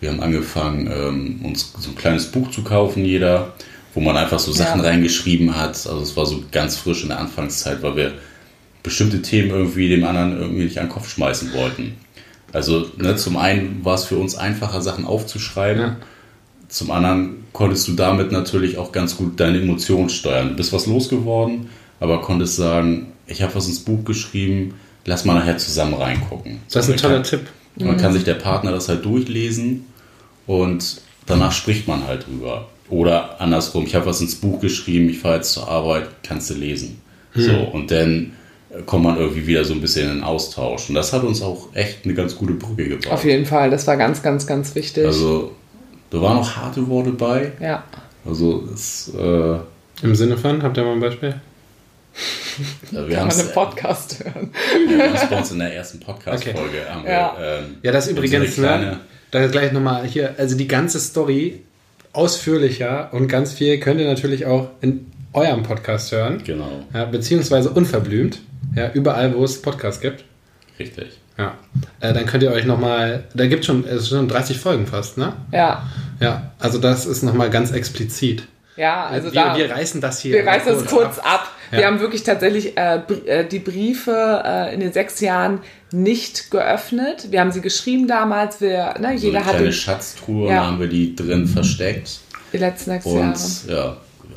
[0.00, 3.52] Wir haben angefangen, ähm, uns so ein kleines Buch zu kaufen, jeder,
[3.94, 4.86] wo man einfach so Sachen Ja.
[4.88, 5.70] reingeschrieben hat.
[5.70, 8.12] Also es war so ganz frisch in der Anfangszeit, weil wir
[8.88, 11.94] bestimmte Themen irgendwie dem anderen irgendwie nicht an den Kopf schmeißen wollten.
[12.54, 15.82] Also ne, zum einen war es für uns einfacher, Sachen aufzuschreiben.
[15.82, 15.96] Ja.
[16.68, 20.48] Zum anderen konntest du damit natürlich auch ganz gut deine Emotionen steuern.
[20.48, 21.68] Du bist was losgeworden,
[22.00, 24.74] aber konntest sagen, ich habe was ins Buch geschrieben,
[25.04, 26.60] lass mal nachher zusammen reingucken.
[26.72, 27.40] Das ist ein toller kann, Tipp.
[27.76, 29.84] Dann kann sich der Partner das halt durchlesen
[30.46, 32.68] und danach spricht man halt drüber.
[32.88, 36.54] Oder andersrum, ich habe was ins Buch geschrieben, ich fahre jetzt zur Arbeit, kannst du
[36.54, 37.02] lesen.
[37.34, 38.32] So, und dann
[38.86, 40.88] kommt man irgendwie wieder so ein bisschen in den Austausch.
[40.88, 43.12] Und das hat uns auch echt eine ganz gute Brücke gebracht.
[43.12, 45.04] Auf jeden Fall, das war ganz, ganz, ganz wichtig.
[45.06, 45.52] Also,
[46.10, 47.52] da waren auch harte Worte bei.
[47.60, 47.84] ja.
[48.26, 49.64] Also, es, äh, wir
[50.02, 51.34] Im Sinne von, habt ihr mal ein Beispiel?
[52.94, 54.50] haben Kann man es einen Podcast hören.
[54.88, 56.88] wir haben's bei uns in der ersten Podcast-Folge.
[56.90, 57.36] haben wir, Ja.
[57.40, 59.00] ähm, Ja, das übrigens, kleine, ne,
[59.30, 61.62] da gleich nochmal hier, also die ganze Story
[62.12, 66.42] ausführlicher und ganz viel könnt ihr natürlich auch in eurem Podcast hören.
[66.44, 68.40] Genau, Ja, beziehungsweise unverblümt.
[68.76, 70.24] Ja, überall, wo es Podcasts gibt.
[70.78, 71.18] richtig.
[71.36, 71.54] Ja.
[72.00, 75.18] Äh, dann könnt ihr euch nochmal, da gibt schon, es sind schon 30 Folgen fast,
[75.18, 75.34] ne?
[75.52, 75.84] Ja.
[76.20, 78.42] Ja, also das ist nochmal ganz explizit.
[78.76, 79.56] Ja, also wir, da.
[79.56, 80.32] wir reißen das hier.
[80.34, 81.48] Wir reißen es kurz ab.
[81.70, 81.78] Ja.
[81.78, 85.60] Wir haben wirklich tatsächlich äh, äh, die Briefe äh, in den sechs Jahren
[85.92, 87.28] nicht geöffnet.
[87.30, 88.60] Wir haben sie geschrieben damals.
[88.60, 90.56] Wir, ne, So jeder eine hatte kleine Schatztruhe, Ja.
[90.56, 92.18] da haben wir die drin versteckt.
[92.52, 93.36] die letzten sechs Und Jahre.
[93.68, 93.96] ja,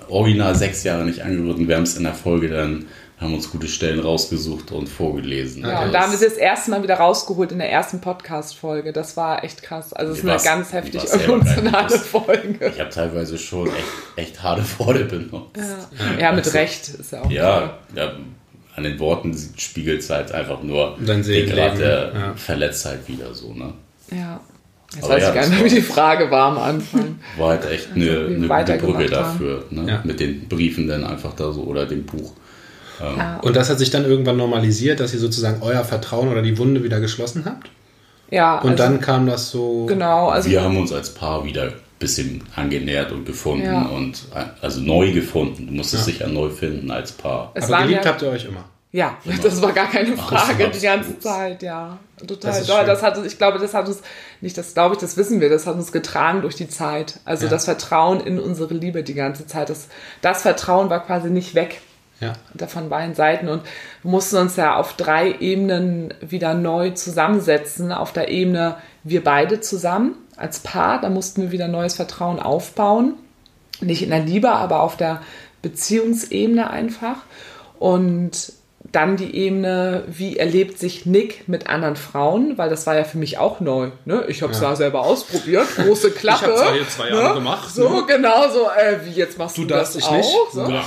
[0.09, 1.57] original sechs Jahre nicht angerührt.
[1.57, 2.85] Und wir haben es in der Folge dann,
[3.21, 5.61] haben uns gute Stellen rausgesucht und vorgelesen.
[5.61, 8.01] Ja, und da haben wir es- sie das erste Mal wieder rausgeholt in der ersten
[8.01, 8.91] Podcast-Folge.
[8.93, 9.93] Das war echt krass.
[9.93, 11.89] Also es ist eine ganz heftig emotionale.
[11.99, 12.67] Folge.
[12.73, 13.75] Ich habe teilweise schon echt,
[14.15, 15.55] echt harte Worte benutzt.
[15.55, 17.29] Ja, ja mit Also, Recht ist ja auch.
[17.29, 18.11] Ja, ja,
[18.75, 22.33] an den Worten spiegelt es halt einfach nur Dein den Grad der ja.
[22.35, 23.53] Verletztheit wieder so.
[23.53, 23.73] Ne?
[24.11, 24.39] Ja.
[24.95, 27.19] Jetzt Aber weiß ja, ich gar nicht, wie die Frage war am Anfang.
[27.37, 29.09] War halt echt Also, eine, gute Brücke haben.
[29.11, 29.63] dafür.
[29.69, 29.89] Ne?
[29.89, 30.01] Ja.
[30.03, 32.33] Mit den Briefen dann einfach da so oder dem Buch.
[33.41, 36.83] Und das hat sich dann irgendwann normalisiert, dass ihr sozusagen euer Vertrauen oder die Wunde
[36.83, 37.69] wieder geschlossen habt.
[38.29, 39.85] Ja, Und also, dann kam das so.
[39.87, 40.29] genau.
[40.29, 43.87] Also wir haben uns als Paar wieder ein bisschen angenähert und gefunden Ja.
[43.87, 44.23] und
[44.61, 45.67] also neu gefunden.
[45.67, 46.11] Du musstest Ja.
[46.11, 47.51] dich ja neu finden als Paar.
[47.55, 48.63] es Aber geliebt ja, habt ihr euch immer.
[48.93, 50.75] Ja, das war gar keine Frage Absolut.
[50.75, 51.97] die ganze Zeit, ja.
[52.27, 52.51] Total.
[52.51, 54.01] Das ist Das, hat, uns- ich glaube, das hat uns,
[54.41, 57.19] nicht das glaube ich, das wissen wir, das hat uns getragen durch die Zeit.
[57.23, 57.49] Also Ja.
[57.51, 59.69] das Vertrauen in unsere Liebe die ganze Zeit.
[59.69, 59.87] Das,
[60.21, 61.79] das Vertrauen war quasi nicht weg.
[62.21, 62.33] Ja.
[62.67, 63.63] Von beiden Seiten und
[64.03, 67.91] mussten uns ja auf drei Ebenen wieder neu zusammensetzen.
[67.91, 73.15] Auf der Ebene wir beide zusammen als Paar, da mussten wir wieder neues Vertrauen aufbauen.
[73.79, 75.21] Nicht in der Liebe, aber auf der
[75.63, 77.17] Beziehungsebene einfach.
[77.79, 78.53] Und
[78.91, 83.17] dann die Ebene, wie erlebt sich Nick mit anderen Frauen, weil das war ja für
[83.17, 83.91] mich auch neu.
[84.05, 84.25] Ne?
[84.27, 84.75] Ich habe es ja.
[84.75, 86.51] selber ausprobiert, große Klappe.
[86.53, 87.33] ich habe hier zwei Jahre ne?
[87.35, 87.73] gemacht.
[87.73, 88.03] So, ne?
[88.07, 90.17] genau so, äh, wie jetzt machst du, Du das darfst dich auch.
[90.17, 90.29] nicht.
[90.51, 90.69] So.
[90.69, 90.83] Ja.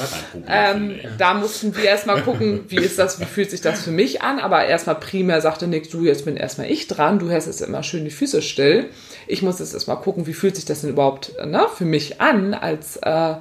[0.47, 4.23] Ähm, da mussten wir erstmal gucken, wie ist das, wie fühlt sich das für mich
[4.23, 4.39] an.
[4.39, 7.83] Aber erstmal primär sagte Nick, du, jetzt bin erstmal ich dran, du hältst jetzt immer
[7.83, 8.91] schön die Füße still.
[9.27, 12.53] Ich muss jetzt erstmal gucken, wie fühlt sich das denn überhaupt ne, für mich an,
[12.53, 13.35] als äh,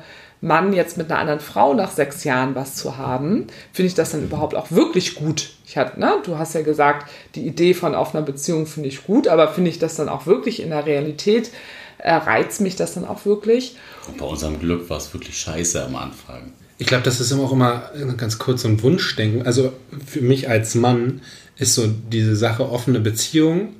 [0.44, 3.48] Mann jetzt mit einer anderen Frau nach sechs Jahren was zu haben.
[3.72, 5.52] Finde ich das dann überhaupt auch wirklich gut?
[5.66, 9.30] Ich hatte, ne, du hast ja gesagt, die Idee von offener Beziehung finde ich gut,
[9.30, 11.50] aber finde ich das dann auch wirklich in der Realität,
[11.98, 13.78] äh, reizt mich das dann auch wirklich?
[14.10, 16.52] Und bei unserem Glück war es wirklich scheiße am Anfang.
[16.78, 19.46] Ich glaube, das ist immer auch immer ganz kurz so ein Wunschdenken.
[19.46, 19.72] Also
[20.06, 21.22] für mich als Mann
[21.56, 23.78] ist so diese Sache offene Beziehung,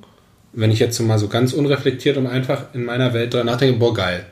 [0.54, 3.78] wenn ich jetzt so mal so ganz unreflektiert und einfach in meiner Welt drüber nachdenke,
[3.78, 4.24] boah, geil.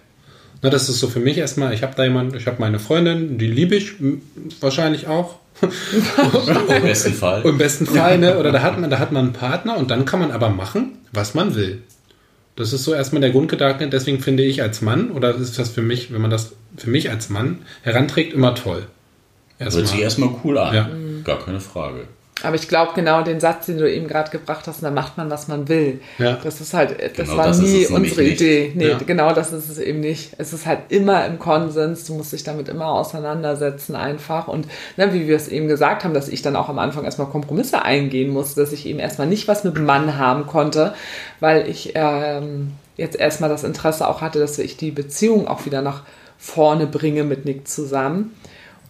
[0.62, 3.36] Na, das ist so für mich erstmal, ich habe da jemanden, ich habe meine Freundin,
[3.36, 3.94] die liebe ich
[4.60, 5.36] wahrscheinlich auch.
[5.62, 7.42] Im besten Fall.
[7.42, 8.38] Im besten Fall, ne?
[8.38, 10.98] Oder da hat man, da hat man einen Partner und dann kann man aber machen,
[11.12, 11.82] was man will.
[12.56, 13.88] Das ist so erstmal der Grundgedanke.
[13.88, 17.10] Deswegen finde ich als Mann, oder ist das für mich, wenn man das für mich
[17.10, 18.86] als Mann heranträgt, immer toll.
[19.58, 20.74] Hört sich erstmal cool an.
[20.74, 20.90] Ja.
[21.24, 22.06] Gar keine Frage.
[22.44, 25.30] Aber ich glaube genau den Satz, den du eben gerade gebracht hast, da macht man,
[25.30, 26.00] was man will.
[26.18, 26.38] Ja.
[26.42, 28.40] Das ist halt, das Genau war das nie unsere nicht.
[28.40, 28.72] Idee.
[28.74, 28.98] Nee, Ja.
[28.98, 30.32] genau das ist es eben nicht.
[30.38, 34.48] Es ist halt immer im Konsens, du musst dich damit immer auseinandersetzen einfach.
[34.48, 34.66] Und
[34.96, 37.82] ne, wie wir es eben gesagt haben, dass ich dann auch am Anfang erstmal Kompromisse
[37.82, 40.94] eingehen musste, dass ich eben erstmal nicht was mit dem Mann haben konnte,
[41.38, 45.80] weil ich ähm, jetzt erstmal das Interesse auch hatte, dass ich die Beziehung auch wieder
[45.82, 46.02] nach
[46.38, 48.34] vorne bringe mit Nick zusammen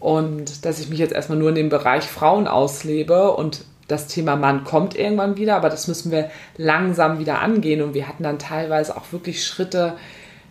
[0.03, 4.37] und dass ich mich jetzt erstmal nur in dem Bereich Frauen auslebe und das Thema
[4.37, 8.39] Mann kommt irgendwann wieder, aber das müssen wir langsam wieder angehen und wir hatten dann
[8.39, 9.95] teilweise auch wirklich Schritte,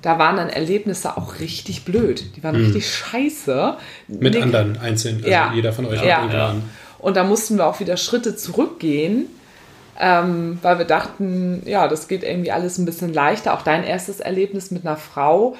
[0.02, 3.76] da waren dann Erlebnisse auch richtig blöd, die waren richtig scheiße.
[4.08, 5.18] Mit Nick- anderen einzeln.
[5.18, 5.52] Also Ja.
[5.54, 6.28] jeder von euch hat Ja.
[6.32, 6.48] Ja.
[6.50, 6.64] an.
[7.00, 9.26] und da mussten wir auch wieder Schritte zurückgehen,
[10.00, 13.54] ähm, weil wir dachten, ja, das geht irgendwie alles ein bisschen leichter.
[13.54, 15.56] Auch dein erstes Erlebnis mit einer Frau,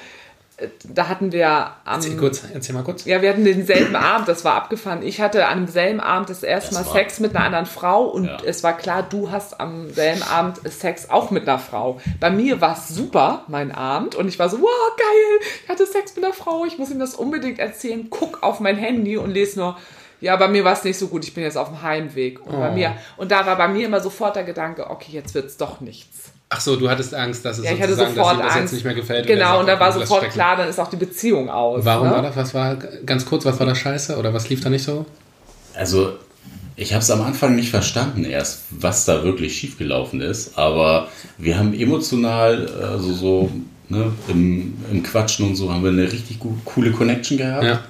[0.84, 1.48] da hatten wir
[1.84, 3.04] am Erzähl, kurz, erzähl mal kurz.
[3.04, 5.02] ja, wir hatten denselben Abend, das war abgefahren.
[5.02, 8.04] Ich hatte an demselben Abend das erste Das Mal war- Sex mit einer anderen Frau
[8.04, 8.38] und Ja.
[8.44, 12.00] es war klar, du hast am selben Abend Sex auch mit einer Frau.
[12.20, 15.86] Bei mir war es super, mein Abend, und ich war so, wow, geil, ich hatte
[15.86, 18.08] Sex mit einer Frau, ich muss ihm das unbedingt erzählen.
[18.10, 19.76] Guck auf mein Handy und lese nur,
[20.20, 22.40] ja, bei mir war es nicht so gut, ich bin jetzt auf dem Heimweg.
[22.46, 22.72] Und, bei Oh.
[22.72, 26.31] mir, und da war bei mir immer sofort der Gedanke, okay, jetzt wird's doch nichts.
[26.54, 28.56] Ach so, du hattest Angst, dass es Ja, ich hatte sofort dass ihm das Angst.
[28.56, 29.26] jetzt nicht mehr gefällt.
[29.26, 30.34] Genau, sagt, und da war sofort stecken.
[30.34, 31.82] klar, dann ist auch die Beziehung aus.
[31.82, 32.14] Warum ne?
[32.14, 32.36] war das?
[32.36, 34.18] Was war, ganz kurz, was war da scheiße?
[34.18, 35.06] Oder was lief da nicht so?
[35.74, 36.12] Also,
[36.76, 40.58] ich habe es am Anfang nicht verstanden erst, was da wirklich schiefgelaufen ist.
[40.58, 43.50] Aber wir haben emotional, also so
[43.88, 47.64] ne, im, im Quatschen und so, haben wir eine richtig gut, coole Connection gehabt.
[47.64, 47.80] Ja.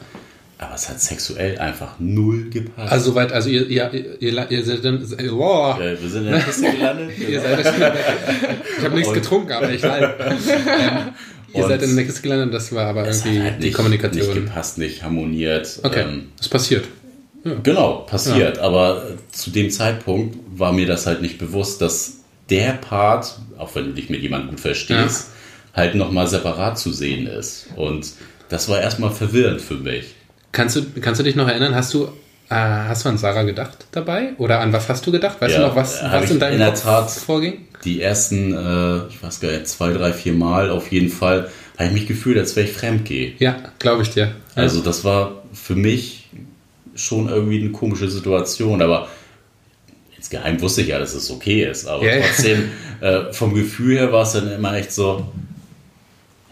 [0.62, 2.92] Aber es hat sexuell einfach null gepasst.
[2.92, 6.40] Also soweit, also ihr, ihr, ihr, ihr seid dann, boah, äh, wir sind in der
[6.40, 7.18] Kiste gelandet.
[7.28, 10.14] ihr seid ich habe nichts Und- getrunken, aber ich halt.
[11.54, 14.26] ihr seid in der Kiste gelandet, das war aber es irgendwie halt die nicht, Kommunikation.
[14.26, 15.80] nicht gepasst, nicht harmoniert.
[15.82, 16.84] okay, Ähm, das passiert.
[17.64, 18.58] Genau, passiert.
[18.60, 22.18] Aber äh, zu dem Zeitpunkt war mir das halt nicht bewusst, dass
[22.50, 25.30] der Part, auch wenn du dich mit jemandem gut verstehst,
[25.74, 27.66] halt nochmal separat zu sehen ist.
[27.74, 28.12] Und
[28.48, 30.14] das war erstmal verwirrend für mich.
[30.52, 32.04] Kannst du, kannst du dich noch erinnern, hast du,
[32.48, 34.34] äh, hast du an Sarah gedacht dabei?
[34.38, 35.40] Oder an was hast du gedacht?
[35.40, 37.66] Weißt Ja, du noch, was, was in deinem in der Kopf Tat- vorging?
[37.84, 41.86] Die ersten, äh, ich weiß gar nicht, zwei, drei, vier Mal auf jeden Fall, habe
[41.88, 43.32] ich mich gefühlt, als wäre ich fremdgehe.
[43.38, 44.32] Ja, glaube ich dir.
[44.54, 44.62] Ja.
[44.62, 46.28] Also das war für mich
[46.94, 49.08] schon irgendwie eine komische Situation, aber
[50.16, 52.20] insgeheim wusste ich ja, dass es okay ist, aber ja.
[52.22, 55.26] trotzdem äh, vom Gefühl her war es dann immer echt so,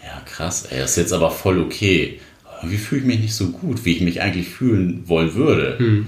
[0.03, 2.19] ja krass, ey, das ist jetzt aber voll okay.
[2.61, 5.79] Aber irgendwie fühle ich mich nicht so gut, wie ich mich eigentlich fühlen wollen würde.
[5.79, 6.07] Hm.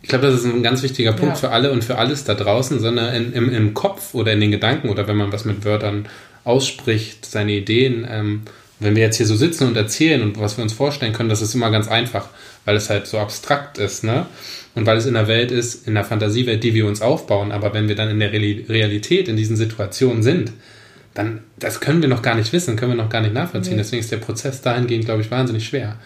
[0.00, 1.40] Ich glaube, das ist ein ganz wichtiger Punkt Ja.
[1.40, 4.52] für alle und für alles da draußen, sondern in, im, im Kopf oder in den
[4.52, 6.06] Gedanken oder wenn man was mit Wörtern
[6.44, 8.06] ausspricht, seine Ideen.
[8.08, 8.42] Ähm,
[8.78, 11.42] wenn wir jetzt hier so sitzen und erzählen und was wir uns vorstellen können, das
[11.42, 12.28] ist immer ganz einfach,
[12.64, 14.26] weil es halt so abstrakt ist, ne?
[14.76, 17.50] Und weil es in der Welt ist, in der Fantasiewelt, die wir uns aufbauen.
[17.50, 20.52] Aber wenn wir dann in der Reali- Realität, in diesen Situationen sind,
[21.16, 23.78] dann, das können wir noch gar nicht wissen, können wir noch gar nicht nachvollziehen.
[23.78, 25.96] Deswegen ist der Prozess dahingehend, glaube ich, wahnsinnig schwer.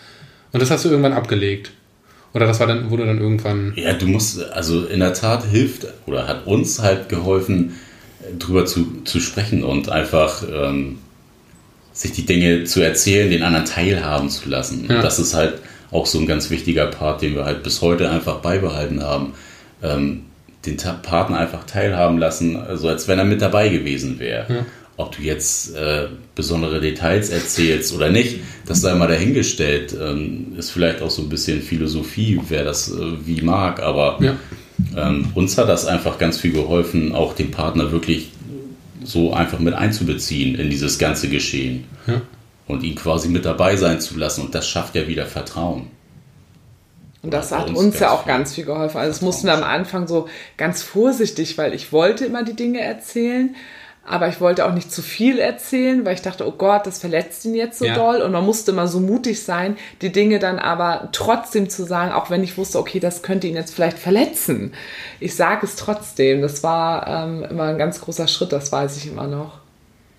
[0.52, 1.72] Und das hast du irgendwann abgelegt.
[2.32, 3.72] Oder das war dann, wurde dann irgendwann.
[3.74, 7.74] Ja, du musst, also in der Tat hilft oder hat uns halt geholfen,
[8.38, 10.98] drüber zu, zu sprechen und einfach ähm,
[11.92, 14.86] sich die Dinge zu erzählen, den anderen teilhaben zu lassen.
[14.88, 14.96] Ja.
[14.96, 15.54] Und das ist halt
[15.90, 19.34] auch so ein ganz wichtiger Part, den wir halt bis heute einfach beibehalten haben.
[19.82, 20.22] Ähm,
[20.66, 24.54] den Ta Partner einfach teilhaben lassen, also als wenn er mit dabei gewesen wäre.
[24.54, 24.66] Ja.
[25.00, 29.96] Ob du jetzt äh, besondere Details erzählst oder nicht, das sei mal dahingestellt.
[29.98, 34.36] Ähm, ist vielleicht auch so ein bisschen Philosophie, wer das äh, wie mag, aber Ja.
[34.96, 38.30] ähm, uns hat das einfach ganz viel geholfen, auch den Partner wirklich
[39.02, 42.20] so einfach mit einzubeziehen in dieses ganze Geschehen Ja.
[42.66, 44.42] und ihn quasi mit dabei sein zu lassen.
[44.42, 45.86] Und das schafft ja wieder Vertrauen.
[47.22, 48.96] Und das hat uns uns ja auch ganz viel geholfen.
[48.98, 52.80] Also es mussten wir am Anfang so ganz vorsichtig, weil ich wollte immer die Dinge
[52.80, 53.54] erzählen,
[54.04, 57.44] aber ich wollte auch nicht zu viel erzählen, weil ich dachte, oh Gott, das verletzt
[57.44, 57.94] ihn jetzt so Ja.
[57.94, 58.22] doll.
[58.22, 62.30] Und man musste immer so mutig sein, die Dinge dann aber trotzdem zu sagen, auch
[62.30, 64.72] wenn ich wusste, okay, das könnte ihn jetzt vielleicht verletzen.
[65.20, 66.40] Ich sage es trotzdem.
[66.42, 69.58] Das war ähm, immer ein ganz großer Schritt, das weiß ich immer noch.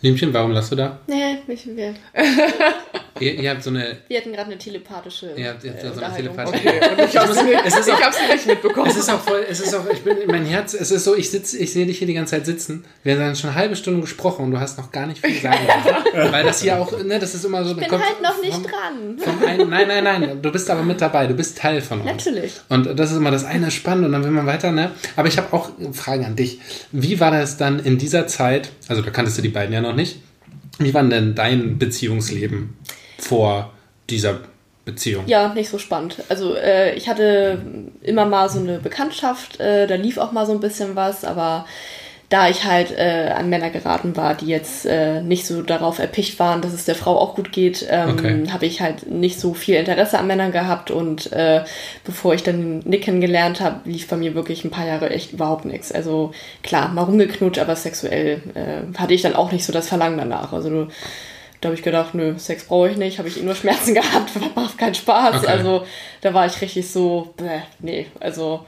[0.01, 0.99] Liebchen, warum lachst du da?
[1.07, 1.93] Nee, ich, wir,
[3.19, 3.97] Ihr, ihr habt so eine.
[4.07, 6.67] wir hatten gerade eine telepathische Ihr habt, ihr habt äh, so eine telepathische.
[6.67, 8.89] Okay, und ich habe es nicht, Es ist auch- ich hab's nicht mitbekommen.
[8.89, 11.29] Es ist auch voll, es ist auch, ich bin, mein Herz, es ist so, ich
[11.29, 12.83] sitze, ich sehe dich hier die ganze Zeit sitzen.
[13.03, 15.59] Wir haben schon eine halbe Stunde gesprochen und du hast noch gar nicht viel sagen.
[16.31, 17.71] Weil das hier auch, ne, das ist immer so.
[17.79, 19.19] Ich bin halt noch nicht dran.
[19.19, 22.09] Vom einen, nein, nein, nein, du bist aber mit dabei, du bist Teil von uns.
[22.09, 22.53] Natürlich.
[22.69, 24.91] Und das ist immer das eine spannend und dann will man weiter, ne?
[25.15, 26.59] Aber ich habe auch Fragen an dich.
[26.91, 29.90] Wie war das dann in dieser Zeit, also da kanntest du die beiden ja noch
[29.93, 30.17] nicht,
[30.79, 32.77] wie war denn dein Beziehungsleben
[33.17, 33.71] vor
[34.09, 34.39] dieser
[34.85, 35.25] Beziehung?
[35.27, 36.17] Ja, nicht so spannend.
[36.29, 37.61] Also äh, ich hatte
[38.01, 41.65] immer mal so eine Bekanntschaft, äh, da lief auch mal so ein bisschen was, aber
[42.31, 46.39] da ich halt äh, an Männer geraten war, die jetzt äh, nicht so darauf erpicht
[46.39, 48.43] waren, dass es der Frau auch gut geht, ähm, Okay.
[48.49, 51.63] habe ich halt nicht so viel Interesse an Männern gehabt und äh,
[52.05, 55.65] bevor ich dann Nick kennengelernt habe, lief bei mir wirklich ein paar Jahre echt überhaupt
[55.65, 55.91] nichts.
[55.91, 56.31] Also
[56.63, 60.53] klar, mal rumgeknutscht, aber sexuell äh, hatte ich dann auch nicht so das Verlangen danach.
[60.53, 60.87] Also du,
[61.59, 64.31] da habe ich gedacht, nö, Sex brauche ich nicht, habe ich eh nur Schmerzen gehabt,
[64.55, 65.35] macht keinen Spaß.
[65.43, 65.47] Okay.
[65.47, 65.83] Also
[66.21, 68.65] da war ich richtig so, bäh, nee, also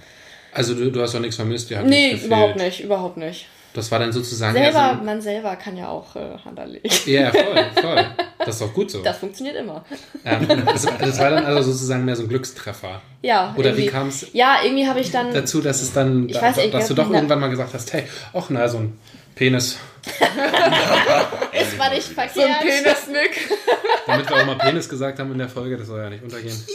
[0.54, 3.48] Also du, du hast doch nichts vermisst, wir haben nee, überhaupt nicht, überhaupt nicht.
[3.74, 6.88] Das war dann sozusagen Selber, eher man selber kann ja auch äh, Hand anlegen.
[6.88, 8.06] so, Ja, voll, voll.
[8.38, 9.02] Das ist doch gut so.
[9.02, 9.84] Das funktioniert immer.
[10.24, 13.02] Ähm, das, das war dann also sozusagen mehr so ein Glückstreffer.
[13.24, 13.56] Ja.
[13.58, 15.34] Oder wie irgendwie- kam's Ja, irgendwie habe ich dann.
[15.34, 18.04] Dazu, dass es dann, Ich weiß, ich dass du doch irgendwann mal gesagt hast, hey,
[18.34, 19.00] ach na, so ein
[19.34, 19.78] Penis.
[21.54, 22.36] Es war nicht verkehrt.
[22.36, 23.50] So ein Penisnick.
[24.08, 26.56] Damit wir auch mal Penis gesagt haben in der Folge, das soll ja nicht untergehen.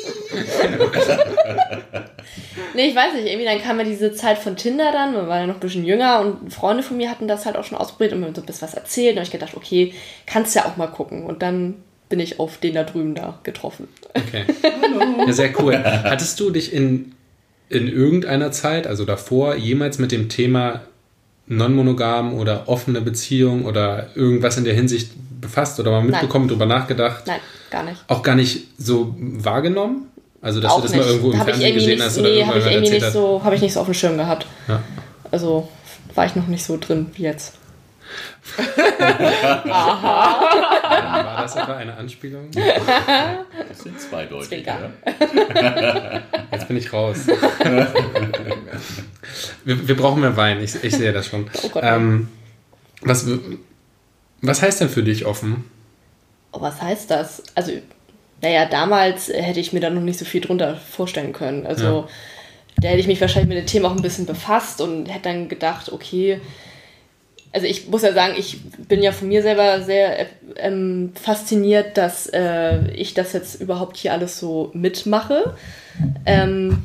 [2.74, 5.40] Nee, ich weiß nicht, irgendwie dann kam ja diese Zeit von Tinder dann, man war
[5.40, 8.12] ja noch ein bisschen jünger und Freunde von mir hatten das halt auch schon ausprobiert
[8.12, 9.16] und mir so ein bisschen was erzählt.
[9.16, 9.94] Und ich gedacht, okay,
[10.26, 11.24] kannst ja auch mal gucken.
[11.24, 13.88] Und dann bin ich auf den da drüben da getroffen.
[14.14, 14.44] Okay.
[15.26, 15.76] Ja, sehr cool.
[15.82, 17.14] Hattest du dich in,
[17.68, 20.82] in irgendeiner Zeit, also davor, jemals mit dem Thema
[21.48, 27.26] non-monogam oder offene Beziehung oder irgendwas in der Hinsicht befasst oder mal mitbekommen, drüber nachgedacht?
[27.26, 27.40] Nein,
[27.70, 28.04] gar nicht.
[28.08, 30.06] Auch gar nicht so wahrgenommen?
[30.40, 31.00] Also, dass auch du das nicht.
[31.00, 32.94] mal irgendwo im Hab ich Fernsehen gesehen nicht, hast oder nee, habe ich irgendjemand irgendwie
[32.94, 34.46] erzählt nicht so, habe ich nicht so auf dem Schirm gehabt.
[34.68, 34.82] Ja.
[35.30, 35.68] Also
[36.14, 37.54] war ich noch nicht so drin wie jetzt.
[38.56, 42.50] Dann war das etwa eine Anspielung?
[43.68, 44.66] Das sind zweideutig.
[44.66, 44.90] Ja?
[46.50, 47.26] Jetzt bin ich raus.
[49.64, 51.48] wir, wir brauchen mehr Wein, ich, ich sehe das schon.
[51.62, 51.82] Oh Gott.
[51.84, 52.28] ähm,
[53.02, 53.26] was,
[54.42, 55.64] was heißt denn für dich offen?
[56.52, 57.42] Oh, was heißt das?
[57.54, 57.72] Also,
[58.40, 61.66] naja, damals hätte ich mir da noch nicht so viel drunter vorstellen können.
[61.66, 62.08] Also,
[62.80, 65.48] da hätte ich mich wahrscheinlich mit dem Thema auch ein bisschen befasst und hätte dann
[65.48, 66.40] gedacht, okay,
[67.52, 70.26] also ich muss ja sagen, ich bin ja von mir selber sehr äh,
[70.56, 75.54] ähm, fasziniert, dass äh, ich das jetzt überhaupt hier alles so mitmache.
[76.26, 76.82] Ähm,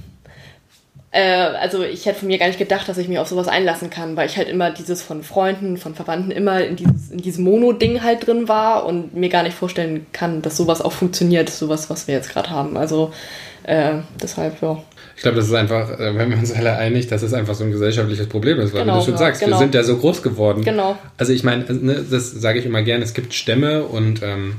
[1.14, 3.92] äh, also ich hätte von mir gar nicht gedacht, dass ich mich auf sowas einlassen
[3.92, 7.44] kann, weil ich halt immer dieses von Freunden, von Verwandten immer in dieses, in diesem
[7.44, 11.92] Mono-Ding halt drin war und mir gar nicht vorstellen kann, dass sowas auch funktioniert, sowas,
[11.92, 12.78] was wir jetzt gerade haben.
[12.78, 13.14] Also
[13.62, 14.82] äh, deshalb, ja.
[15.16, 17.64] Ich glaube, das ist einfach, äh, wenn wir uns alle einig, dass es einfach so
[17.64, 19.60] ein gesellschaftliches Problem ist, weil Genau, wie du schon ja, sagst, wir genau.
[19.60, 20.64] sind ja so groß geworden.
[20.64, 20.98] Genau.
[21.20, 24.56] Also ich meine, ne, das sage ich immer gerne, es gibt Stämme und ähm,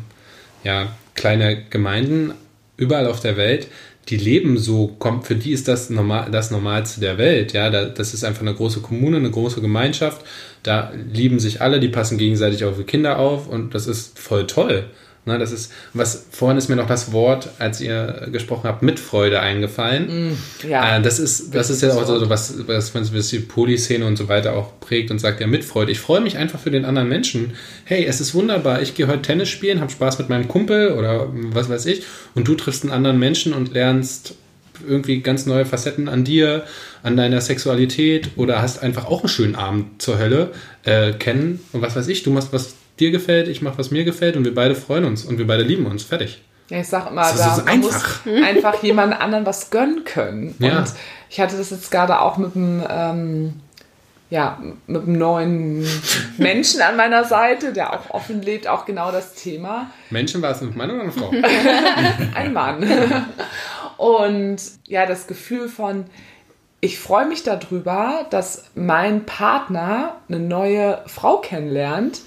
[0.63, 0.87] ja,
[1.17, 2.33] kleine Gemeinden
[2.77, 3.67] überall auf der Welt,
[4.09, 7.53] die leben so, kommt, für die ist das normal, das Normalste der Welt.
[7.53, 10.25] Ja, da, das ist einfach eine große Kommune, eine große Gemeinschaft.
[10.63, 14.47] Da lieben sich alle, die passen gegenseitig auf ihre Kinder auf und das ist voll
[14.47, 14.85] toll.
[15.27, 19.41] Ne, das ist, was vorhin ist mir noch das Wort, als ihr gesprochen habt, Mitfreude
[19.41, 20.37] eingefallen.
[20.69, 20.99] Ja.
[20.99, 24.29] Äh, das ist, das ist ja auch so, was, was, was die Polyszene und so
[24.29, 25.93] weiter auch prägt und sagt ja Mitfreude.
[25.93, 27.53] Ich freue mich einfach für den anderen Menschen.
[27.85, 28.83] Hey, es ist wunderbar.
[28.83, 32.03] Ich gehe heute Tennis spielen, habe Spaß mit meinem Kumpel oder was weiß ich.
[32.35, 34.35] Und du triffst einen anderen Menschen und lernst
[34.87, 36.65] irgendwie ganz neue Facetten an dir,
[37.03, 40.51] an deiner Sexualität oder hast einfach auch einen schönen Abend zur Hölle
[40.83, 41.61] äh, kennen.
[41.73, 44.45] Und was weiß ich, du machst was dir gefällt, ich mach was mir gefällt und
[44.45, 46.05] wir beide freuen uns und wir beide lieben uns.
[46.05, 46.43] Fertig.
[46.71, 48.27] Ja, ich sag immer, Das da man muss einfach.
[48.27, 50.55] einfach jemand anderen was gönnen können.
[50.59, 50.79] Ja.
[50.79, 50.93] Und
[51.29, 53.55] ich hatte das jetzt gerade auch mit dem, ähm,
[54.31, 55.87] ja, mit einem neuen
[56.39, 59.91] Menschen an meiner Seite, der auch offen lebt, auch genau das Thema.
[60.11, 61.31] Menschen war es ein Mann oder eine Frau?
[62.35, 62.87] Ein Mann.
[63.99, 66.07] Und ja, das Gefühl von,
[66.81, 72.21] ich freue mich darüber, dass mein Partner eine neue Frau kennenlernt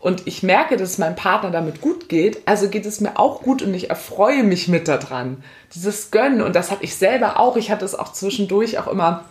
[0.00, 3.42] und ich merke, dass es meinem Partner damit gut geht, also geht es mir auch
[3.42, 5.44] gut und ich erfreue mich mit daran.
[5.74, 7.56] Dieses Gönnen und das hatte ich selber auch.
[7.56, 9.26] Ich hatte es auch zwischendurch auch immer,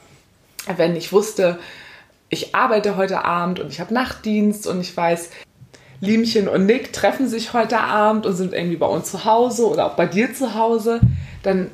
[0.77, 1.57] wenn ich wusste,
[2.29, 5.31] ich arbeite heute Abend und ich habe Nachtdienst und ich weiß,
[6.01, 9.87] Liemchen und Nick treffen sich heute Abend und sind irgendwie bei uns zu Hause oder
[9.87, 11.01] auch bei dir zu Hause,
[11.41, 11.71] dann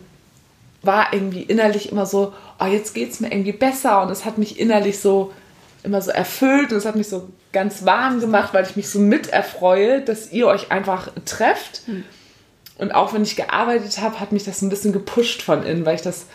[0.81, 4.37] war irgendwie innerlich immer so, oh, jetzt geht es mir irgendwie besser und es hat
[4.37, 5.33] mich innerlich so
[5.85, 8.99] immer so erfüllt und es hat mich so ganz warm gemacht, weil ich mich so
[8.99, 11.83] mit erfreue, dass ihr euch einfach trefft.
[12.77, 15.95] Und auch wenn ich gearbeitet habe, hat mich das ein bisschen gepusht von innen, weil
[15.95, 16.25] ich das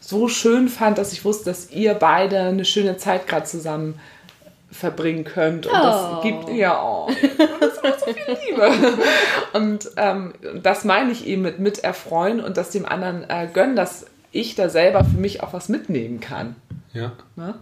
[0.00, 4.00] so schön fand, dass ich wusste, dass ihr beide eine schöne Zeit gerade zusammen
[4.72, 5.66] verbringen könnt.
[5.66, 6.20] Und das Oh.
[6.20, 7.08] gibt ja oh,
[7.60, 8.98] das macht so viel Liebe.
[9.52, 14.06] Und ähm, das meine ich eben mit miterfreuen und das dem anderen äh, gönnen, dass
[14.32, 16.56] ich da selber für mich auch was mitnehmen kann.
[16.92, 17.12] Ja.
[17.36, 17.54] Ne?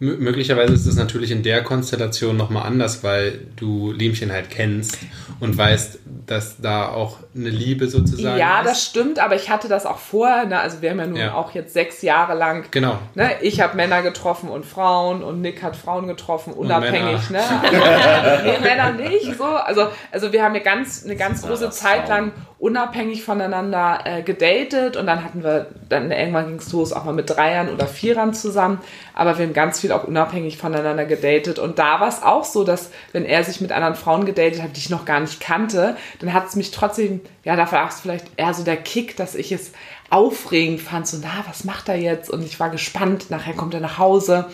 [0.00, 4.96] Möglicherweise ist es natürlich in der Konstellation nochmal anders, weil du Liemchen halt kennst
[5.40, 8.68] und weißt, dass da auch eine Liebe sozusagen Ja, ist.
[8.68, 10.44] das stimmt, aber ich hatte das auch vorher.
[10.46, 10.60] Ne?
[10.60, 11.34] Also wir haben ja nun Ja.
[11.34, 12.66] auch jetzt sechs Jahre lang.
[12.70, 12.98] Genau.
[13.16, 13.30] Ne?
[13.40, 17.30] Ich habe Männer getroffen und Frauen und Nick hat Frauen getroffen, unabhängig.
[17.30, 17.40] Ne?
[17.72, 18.42] Männer.
[18.44, 19.36] nee, Männer nicht.
[19.36, 19.44] So.
[19.44, 24.96] Also, also wir haben eine ganz, eine ganz große Zeit lang unabhängig voneinander äh, gedatet.
[24.96, 28.34] Und dann hatten wir, dann irgendwann ging es los, auch mal mit Dreiern oder Vierern
[28.34, 28.80] zusammen,
[29.14, 31.58] aber wir haben ganz viel auch unabhängig voneinander gedatet.
[31.58, 34.76] Und da war es auch so, dass wenn er sich mit anderen Frauen gedatet hat,
[34.76, 38.00] die ich noch gar nicht kannte, dann hat es mich trotzdem, ja, da war es
[38.00, 39.72] vielleicht eher so der Kick, dass ich es
[40.10, 42.30] aufregend fand, so, na, was macht er jetzt?
[42.30, 44.46] Und ich war gespannt, nachher kommt er nach Hause,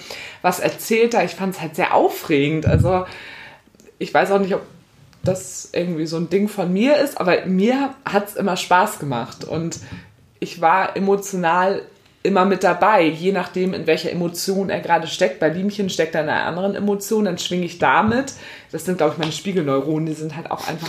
[0.43, 1.25] was erzählt er?
[1.25, 3.07] Ich fand es halt sehr aufregend, also
[3.99, 4.63] ich weiß auch nicht, ob
[5.25, 9.45] das irgendwie so ein Ding von mir ist, aber mir hat es immer Spaß gemacht
[9.45, 9.79] und
[10.41, 11.83] ich war emotional
[12.23, 15.41] immer mit dabei, je nachdem, in welcher Emotion er gerade steckt.
[15.41, 18.33] Bei Liemchen steckt er in einer anderen Emotion, dann schwinge ich damit.
[18.73, 20.89] Das sind, glaube ich, meine Spiegelneuronen, die sind halt auch einfach.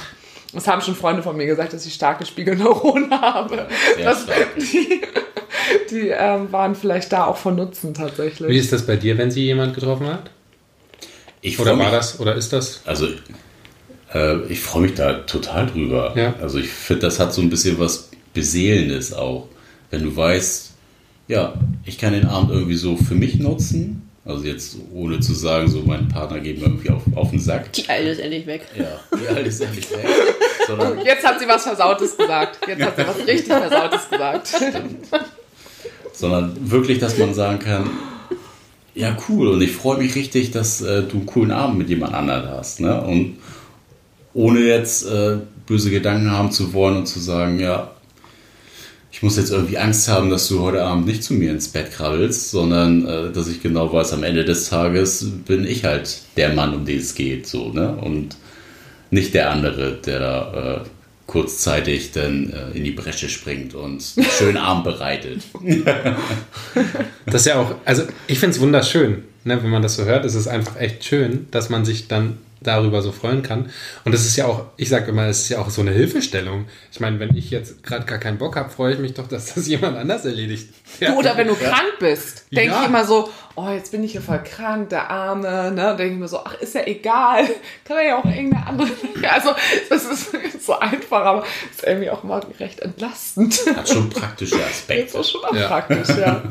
[0.53, 3.67] Das haben schon Freunde von mir gesagt, dass ich starke Spiegelneuronen habe.
[4.01, 4.25] Das,
[4.57, 5.01] die
[5.89, 8.49] die ähm, waren vielleicht da auch von Nutzen tatsächlich.
[8.49, 10.29] Wie ist das bei dir, wenn sie jemand getroffen hat?
[11.41, 12.19] Ich Oder war mich- das?
[12.19, 12.81] Oder ist das?
[12.85, 13.07] Also,
[14.15, 16.13] äh, ich freue mich da total drüber.
[16.15, 16.33] Ja.
[16.41, 19.47] Also, ich finde, das hat so ein bisschen was Beseelendes auch.
[19.91, 20.71] Wenn du weißt,
[21.27, 21.53] ja,
[21.85, 24.09] ich kann den Abend irgendwie so für mich nutzen.
[24.23, 27.73] Also, jetzt ohne zu sagen, so mein Partner geht mir irgendwie auf, auf den Sack.
[27.73, 28.65] Die Alte ist endlich weg.
[28.75, 30.07] Ja, wie alt ist ehrlich weg?
[30.67, 32.59] Sondern, Jetzt hat sie was Versautes gesagt.
[32.67, 34.49] Jetzt hat sie was richtig Versautes gesagt.
[36.13, 37.89] sondern wirklich, dass man sagen kann,
[38.95, 42.13] ja cool und ich freue mich richtig, dass äh, du einen coolen Abend mit jemand
[42.13, 42.79] anderem hast.
[42.79, 42.99] Ne?
[43.01, 43.37] Und
[44.35, 47.91] ohne jetzt äh, böse Gedanken haben zu wollen und zu sagen, ja,
[49.11, 51.93] ich muss jetzt irgendwie Angst haben, dass du heute Abend nicht zu mir ins Bett
[51.93, 56.53] krabbelst, sondern äh, dass ich genau weiß, am Ende des Tages bin ich halt der
[56.53, 57.47] Mann, um den es geht.
[57.47, 57.95] So, ne?
[57.95, 58.35] Und
[59.09, 60.89] nicht der andere, der da äh,
[61.27, 65.43] kurzzeitig dann äh, in die Bresche springt und einen schönen Abend bereitet.
[67.25, 70.25] Das ist ja auch, also ich finde es wunderschön, ne, wenn man das so hört.
[70.25, 73.69] Es ist einfach echt schön, dass man sich dann darüber so freuen kann.
[74.03, 76.65] Und es ist ja auch, ich sage immer, es ist ja auch so eine Hilfestellung.
[76.91, 79.53] Ich meine, wenn ich jetzt gerade gar keinen Bock habe, freue ich mich doch, dass
[79.53, 80.73] das jemand anders erledigt.
[80.99, 81.11] Ja.
[81.11, 82.81] Du, oder wenn du krank bist, denke Ja.
[82.81, 85.95] ich immer so, oh, jetzt bin ich hier voll krank, der Arme, ne?
[85.97, 87.43] Denke ich mir so, ach, ist ja egal.
[87.85, 88.89] Kann er ja auch irgendeine andere.
[89.27, 89.49] Also,
[89.89, 93.59] das ist so einfach, aber ist irgendwie auch mal recht entlastend.
[93.75, 95.17] Hat schon praktische Aspekte.
[95.17, 95.67] ist schon Ja.
[95.67, 96.41] praktisch, ja.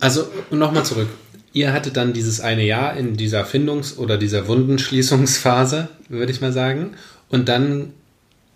[0.00, 1.08] Also nochmal zurück.
[1.54, 6.52] Ihr hattet dann dieses eine Jahr in dieser Findungs- oder dieser Wundenschließungsphase, würde ich mal
[6.52, 6.94] sagen.
[7.28, 7.92] Und dann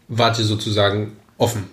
[0.08, 1.64] wart ihr sozusagen offen.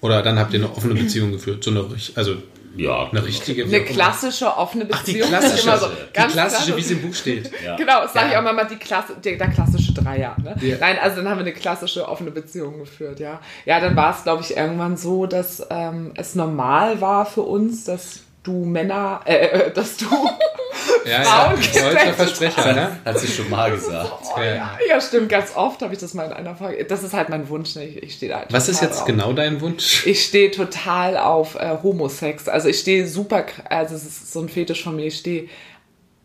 [0.00, 1.62] Oder dann habt ihr eine offene Beziehung geführt.
[1.64, 2.36] So eine, also
[2.76, 3.64] Ja, eine richtige.
[3.64, 5.28] Eine klassische offene Ach, die Beziehung.
[5.28, 5.62] klassische.
[5.68, 6.76] Immer so, die ganz klassische, klassisch.
[6.76, 7.50] wie es im Buch steht.
[7.64, 7.76] Ja.
[7.76, 8.38] Genau, das sage ich Ja.
[8.48, 10.36] auch mal, die Klasse, der, der klassische Dreier.
[10.42, 10.54] Ne?
[10.60, 10.76] Ja.
[10.78, 13.40] Nein, also dann haben wir eine klassische offene Beziehung geführt, ja.
[13.66, 17.84] Ja, dann war es, glaube ich, irgendwann so, dass ähm, es normal war für uns,
[17.84, 20.06] dass du Männer, äh, äh, dass du,
[21.04, 21.90] Ja, Frauen ja.
[21.90, 22.14] Deutscher.
[22.14, 22.98] Versprecher, ne?
[23.04, 24.12] Hat sie schon mal gesagt.
[24.36, 26.84] oh, ja, ja, stimmt, ganz oft habe ich das mal in einer Frage.
[26.84, 27.84] Das ist halt mein Wunsch, ne?
[27.84, 29.06] ich, ich stehe da halt Was ist total jetzt drauf.
[29.06, 30.06] genau dein Wunsch?
[30.06, 32.48] Ich stehe total auf äh, Homosex.
[32.48, 35.06] Also ich stehe super, also es ist so ein Fetisch von mir.
[35.06, 35.48] Ich stehe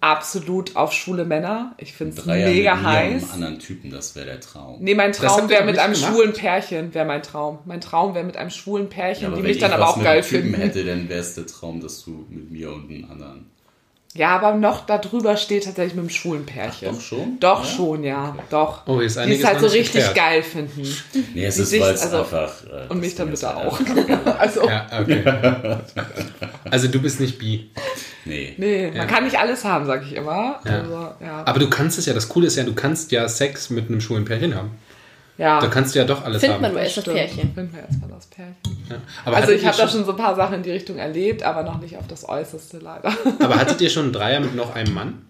[0.06, 1.74] absolut auf schwule Männer.
[1.78, 3.24] Ich finde es mega mit heiß.
[3.24, 4.78] einem anderen Typen, das wäre der Traum.
[4.82, 6.12] Nee, mein Traum wäre mit einem gemacht.
[6.14, 7.60] schwulen Pärchen, wäre mein Traum.
[7.66, 9.88] Mein Traum wäre mit einem schwulen Pärchen, Ja, aber die wenn mich dann ich aber
[9.90, 10.62] auch mit geil einem Typen finden.
[10.62, 13.50] hätte, dann wäre es der Traum, dass du mit mir und einem anderen.
[14.14, 16.88] Ja, aber noch darüber steht tatsächlich mit einem schwulen Pärchen.
[16.94, 17.38] Doch schon?
[17.42, 17.70] Doch Ja?
[17.70, 18.36] schon, ja.
[18.50, 18.88] Doch.
[18.88, 20.16] Oh, ist die es halt so richtig geklärt.
[20.16, 20.84] geil finden.
[21.34, 22.54] Nee, es Die ist, es also- einfach.
[22.64, 23.78] äh, Und mich dann bitte ist auch.
[23.78, 25.24] halt- also, Ja, okay.
[26.72, 27.70] Also du bist nicht bi.
[28.26, 28.54] Nee.
[28.58, 29.06] nee, man Ja.
[29.06, 30.60] kann nicht alles haben, sag ich immer.
[30.66, 30.72] Ja.
[30.80, 31.44] Also, ja.
[31.46, 34.02] Aber du kannst es ja, das Coole ist ja, du kannst ja Sex mit einem
[34.02, 34.72] schwulen Pärchen haben.
[35.38, 35.60] ja.
[35.60, 36.62] Da kannst du ja doch alles Findet haben.
[36.64, 37.04] man nur erst das.
[37.06, 37.54] Pärchen.
[37.54, 38.56] Finden wir erstmal das Pärchen.
[38.90, 38.96] Ja.
[39.26, 41.64] Aber Also ich habe da schon so ein paar Sachen in die Richtung erlebt, aber
[41.64, 43.12] noch nicht auf das Äußerste leider.
[43.40, 45.22] Aber hattet ihr schon einen Dreier mit noch einem Mann?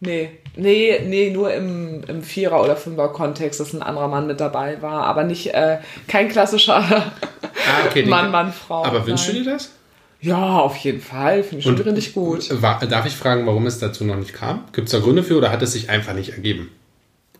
[0.00, 4.80] Nee, nee, nee, nur im, im Vierer- oder Fünfer-Kontext, dass ein anderer Mann mit dabei
[4.80, 8.04] war, aber nicht, äh, kein klassischer Ah, okay.
[8.06, 8.84] Mann, Mann, Frau.
[8.84, 9.72] Aber wünschst du dir das?
[10.20, 12.48] Ja, auf jeden Fall, finde ich schon richtig gut.
[12.62, 14.64] War, darf ich fragen, warum es dazu noch nicht kam?
[14.72, 16.70] Gibt es da Gründe für oder hat es sich einfach nicht ergeben?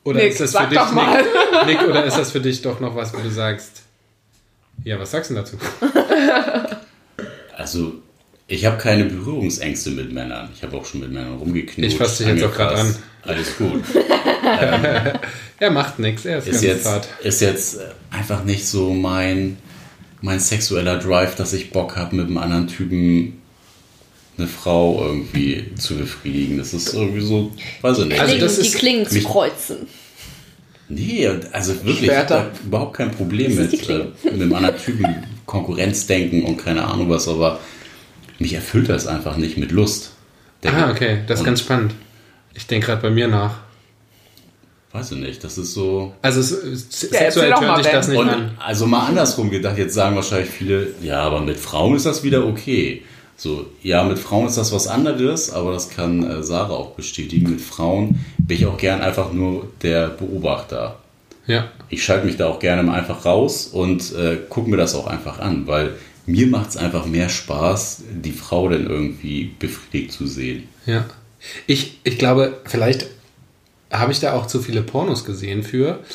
[0.04, 1.16] Oder Nick, ist das sag für dich, doch mal.
[1.66, 3.82] Nick, Nick, oder ist das für dich doch noch was, wo du sagst,
[4.84, 5.56] ja, was sagst du denn dazu?
[7.56, 7.94] Also,
[8.46, 10.48] ich habe keine Berührungsängste mit Männern.
[10.54, 11.92] Ich habe auch schon mit Männern rumgeknutscht.
[11.92, 13.00] Ich fass dich jetzt auch grad angefasst.
[13.24, 13.82] Alles gut.
[15.60, 17.08] Er macht nichts, er ist, Ist ganz jetzt, zart.
[17.24, 17.80] ist jetzt äh,
[18.12, 19.58] einfach nicht so mein,
[20.20, 23.40] mein sexueller Drive, dass ich Bock habe, mit einem anderen Typen
[24.36, 26.58] eine Frau irgendwie zu befriedigen.
[26.58, 27.52] Das ist irgendwie so,
[27.82, 28.20] weiß ich nicht.
[28.20, 29.76] Also das die ist- Klingen zu kreuzen.
[30.90, 35.04] Nee, also wirklich, ich da überhaupt kein Problem mit, äh, mit einem anderen Typen
[35.44, 37.60] Konkurrenzdenken und keine Ahnung was, aber
[38.38, 40.12] mich erfüllt das einfach nicht mit Lust.
[40.64, 41.92] Ah, okay, das ist und- ganz spannend.
[42.54, 43.58] Ich denke gerade bei mir nach.
[44.98, 46.12] Weiß ich nicht, das ist so.
[46.22, 47.92] Also es, es, Ja, sexuell dich Ben.
[47.92, 48.50] das nicht Und an.
[48.58, 52.46] also mal andersrum gedacht, jetzt sagen wahrscheinlich viele, ja, aber mit Frauen ist das wieder
[52.46, 53.02] okay.
[53.36, 57.50] So, ja, mit Frauen ist das was anderes, aber das kann äh, Sarah auch bestätigen.
[57.50, 60.98] Mit Frauen bin ich auch gern einfach nur der Beobachter.
[61.46, 61.68] Ja.
[61.88, 65.06] Ich schalte mich da auch gerne mal einfach raus und äh, gucke mir das auch
[65.06, 65.92] einfach an, weil
[66.26, 70.64] mir macht es einfach mehr Spaß, die Frau dann irgendwie befriedigt zu sehen.
[70.84, 71.06] Ja.
[71.68, 73.06] Ich, ich glaube, vielleicht
[73.90, 76.00] habe ich da auch zu viele Pornos gesehen für.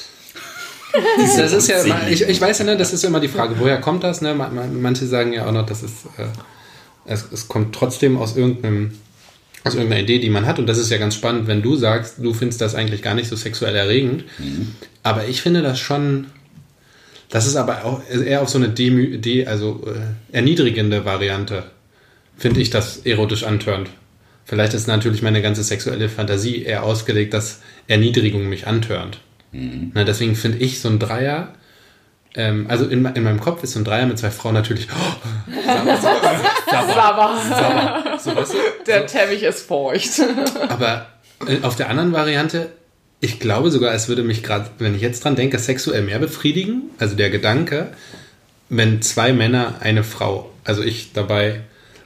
[1.38, 3.80] Das ist ja, ich, ich weiß ja, ne, das ist ja immer die Frage, woher
[3.82, 4.21] kommt das?
[4.21, 4.36] Ne?
[4.36, 6.26] Man- man- Manche sagen ja auch noch, das ist, äh,
[7.05, 8.91] es, es kommt trotzdem aus irgendeinem,
[9.63, 10.59] aus irgendeiner Idee, die man hat.
[10.59, 13.28] Und das ist ja ganz spannend, wenn du sagst, du findest das eigentlich gar nicht
[13.28, 14.26] so sexuell erregend.
[15.01, 16.28] Aber ich finde das schon,
[17.30, 21.63] das ist aber auch eher auf so eine Demü, de, also äh, erniedrigende Variante,
[22.38, 23.89] finde ich das erotisch antörnt.
[24.45, 29.19] Vielleicht ist natürlich meine ganze sexuelle Fantasie eher ausgelegt, dass Erniedrigung mich antörnt.
[29.93, 31.53] Na, deswegen finde ich so ein Dreier,
[32.35, 35.27] ähm, also in, in meinem Kopf ist so ein Dreier mit zwei Frauen natürlich, oh,
[35.67, 35.97] Aber
[38.19, 38.57] so, weißt du?
[38.87, 40.21] der Teppich ist feucht.
[40.69, 41.07] Aber
[41.47, 42.71] äh, auf der anderen Variante,
[43.19, 46.89] ich glaube sogar, es würde mich gerade, wenn ich jetzt dran denke, sexuell mehr befriedigen.
[46.97, 47.93] Also der Gedanke,
[48.69, 51.61] wenn zwei Männer eine Frau, also ich dabei,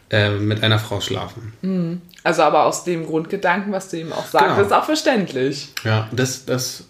[0.10, 2.02] äh, mit einer Frau schlafen.
[2.24, 4.62] Also aber aus dem Grundgedanken, was du ihm auch sagst, Genau.
[4.62, 5.70] ist auch verständlich.
[5.84, 6.86] Ja, das, das,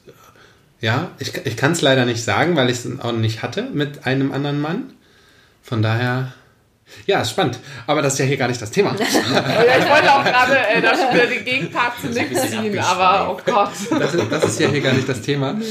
[0.79, 4.05] ja, ich, ich kann es leider nicht sagen, weil ich es auch nicht hatte mit
[4.05, 4.93] einem anderen Mann.
[5.63, 6.33] Von daher,
[7.05, 7.59] ja, ist spannend.
[7.87, 8.95] Aber das ist ja hier gar nicht das Thema.
[8.97, 9.01] Oh
[9.33, 13.31] ja, ich wollte auch gerade äh, da schon wieder den Gegenpart zu bisschen ziehen, aber
[13.31, 13.71] oh Gott.
[13.99, 15.55] Das ist, das ist ja hier gar nicht das Thema.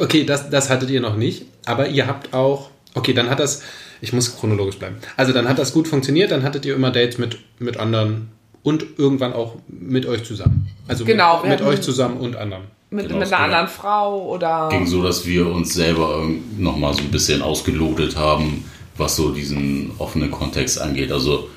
[0.00, 1.44] Okay, das, das hattet ihr noch nicht.
[1.64, 2.70] Aber ihr habt auch.
[2.96, 3.62] Okay, dann hat das.
[4.00, 4.96] Ich muss chronologisch bleiben.
[5.16, 6.30] Also dann hat das gut funktioniert.
[6.30, 8.28] Dann hattet ihr immer Dates mit, mit anderen
[8.62, 10.68] und irgendwann auch mit euch zusammen.
[10.88, 12.64] Also Genau, mit, mit euch zusammen und anderen.
[12.90, 13.44] Mit, Genau, mit einer ja.
[13.44, 14.68] anderen Frau oder.
[14.70, 16.28] ging so, dass wir uns selber
[16.58, 18.64] nochmal so ein bisschen ausgelotet haben,
[18.96, 21.12] was so diesen offenen Kontext angeht.
[21.12, 21.48] Also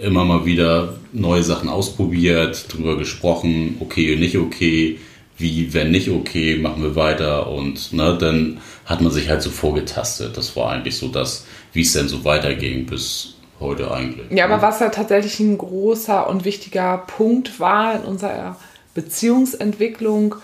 [0.00, 4.98] immer mal wieder neue Sachen ausprobiert, drüber gesprochen, okay, nicht okay,
[5.36, 9.50] wie, wenn nicht okay, machen wir weiter und ne, dann hat man sich halt so
[9.50, 10.36] vorgetastet.
[10.36, 14.30] Das war eigentlich so das, wie es denn so weiterging bis heute eigentlich.
[14.30, 18.56] Ja, aber was ja tatsächlich ein großer und wichtiger Punkt war in unserer
[18.94, 20.36] Beziehungsentwicklung,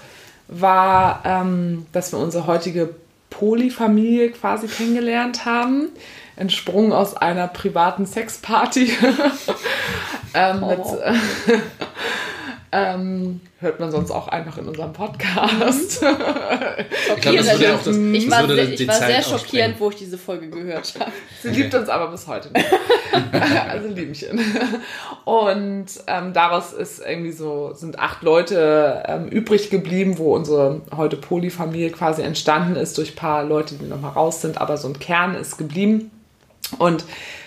[0.49, 2.95] war, ähm, dass wir unsere heutige
[3.31, 5.89] Polyfamilie quasi kennengelernt haben.
[6.35, 8.93] Entsprungen aus einer privaten Sexparty.
[10.35, 10.99] ähm, mit, Oh.
[12.73, 16.05] ähm, hört man sonst auch einfach in unserem Podcast.
[17.17, 19.09] Ich glaube, das würde auch das, ich das war, würde sehr, die ich war Zeit
[19.09, 21.11] sehr schockierend, wo ich diese Folge gehört habe.
[21.43, 22.67] Sie liebt uns aber bis heute nicht.
[23.69, 24.41] also Liebchen.
[25.25, 31.17] Und ähm, daraus ist irgendwie so, sind acht Leute ähm, übrig geblieben, wo unsere heute
[31.17, 34.99] Polyfamilie quasi entstanden ist durch ein paar Leute, die nochmal raus sind, aber so ein
[34.99, 36.11] Kern ist geblieben.
[36.79, 37.05] Und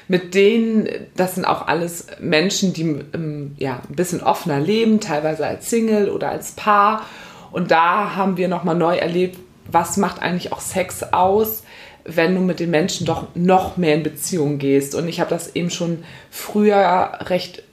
[0.07, 2.83] mit denen, das sind auch alles Menschen, die
[3.13, 7.05] ähm, ja, ein bisschen offener leben, teilweise als Single oder als Paar.
[7.51, 9.39] Und da haben wir nochmal neu erlebt,
[9.71, 11.63] was macht eigentlich auch Sex aus,
[12.05, 14.93] wenn du mit den Menschen doch noch mehr in Beziehung gehst.
[14.95, 17.63] Und ich habe das eben schon früher recht,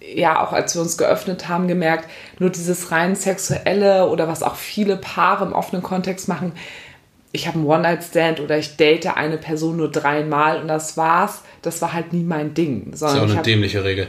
[0.00, 4.54] ja, auch als wir uns geöffnet haben, gemerkt, nur dieses rein sexuelle oder was auch
[4.54, 6.52] viele Paare im offenen Kontext machen,
[7.32, 11.42] ich habe einen One-Night-Stand oder ich date eine Person nur dreimal und das war's.
[11.62, 12.90] Das war halt nie mein Ding.
[12.90, 14.08] Das ist ja auch eine hab, dämliche Regel.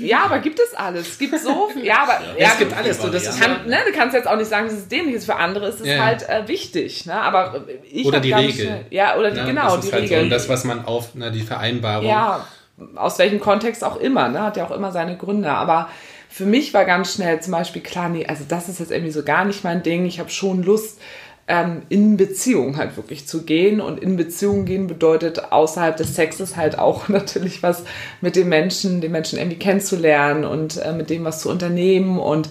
[0.00, 1.08] Ja, aber gibt es alles.
[1.08, 3.00] Es gibt so Ja, aber ja, ja, es gibt alles.
[3.00, 5.26] So, das ist kann, ne, du kannst jetzt auch nicht sagen, dass es dämlich ist.
[5.26, 6.04] Für andere ist es ja.
[6.04, 7.06] halt äh, wichtig.
[7.06, 7.14] Ne?
[7.14, 8.86] Aber ich oder die Regel.
[8.90, 10.18] Ja, oder die, ja, genau, die halt Regel.
[10.18, 10.24] So.
[10.24, 12.08] Und das, was man auf, na, die Vereinbarung.
[12.08, 12.46] Ja,
[12.94, 14.28] aus welchem Kontext auch immer.
[14.28, 14.42] Ne?
[14.42, 15.50] Hat ja auch immer seine Gründe.
[15.50, 15.88] Aber
[16.28, 19.22] für mich war ganz schnell zum Beispiel klar, nee, also das ist jetzt irgendwie so
[19.22, 20.04] gar nicht mein Ding.
[20.04, 21.00] Ich habe schon Lust,
[21.48, 23.80] ähm, in Beziehung halt wirklich zu gehen.
[23.80, 27.84] Und in Beziehung gehen bedeutet außerhalb des Sexes halt auch natürlich was
[28.20, 32.18] mit dem Menschen, den Menschen irgendwie kennenzulernen und äh, mit dem was zu unternehmen.
[32.18, 32.50] Und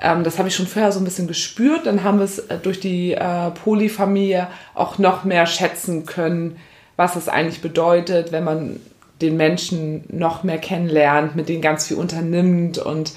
[0.00, 1.86] ähm, das habe ich schon vorher so ein bisschen gespürt.
[1.86, 6.56] Dann haben wir es äh, durch die äh, Polyfamilie auch noch mehr schätzen können,
[6.96, 8.80] was es eigentlich bedeutet, wenn man
[9.20, 13.12] den Menschen noch mehr kennenlernt, mit denen ganz viel unternimmt und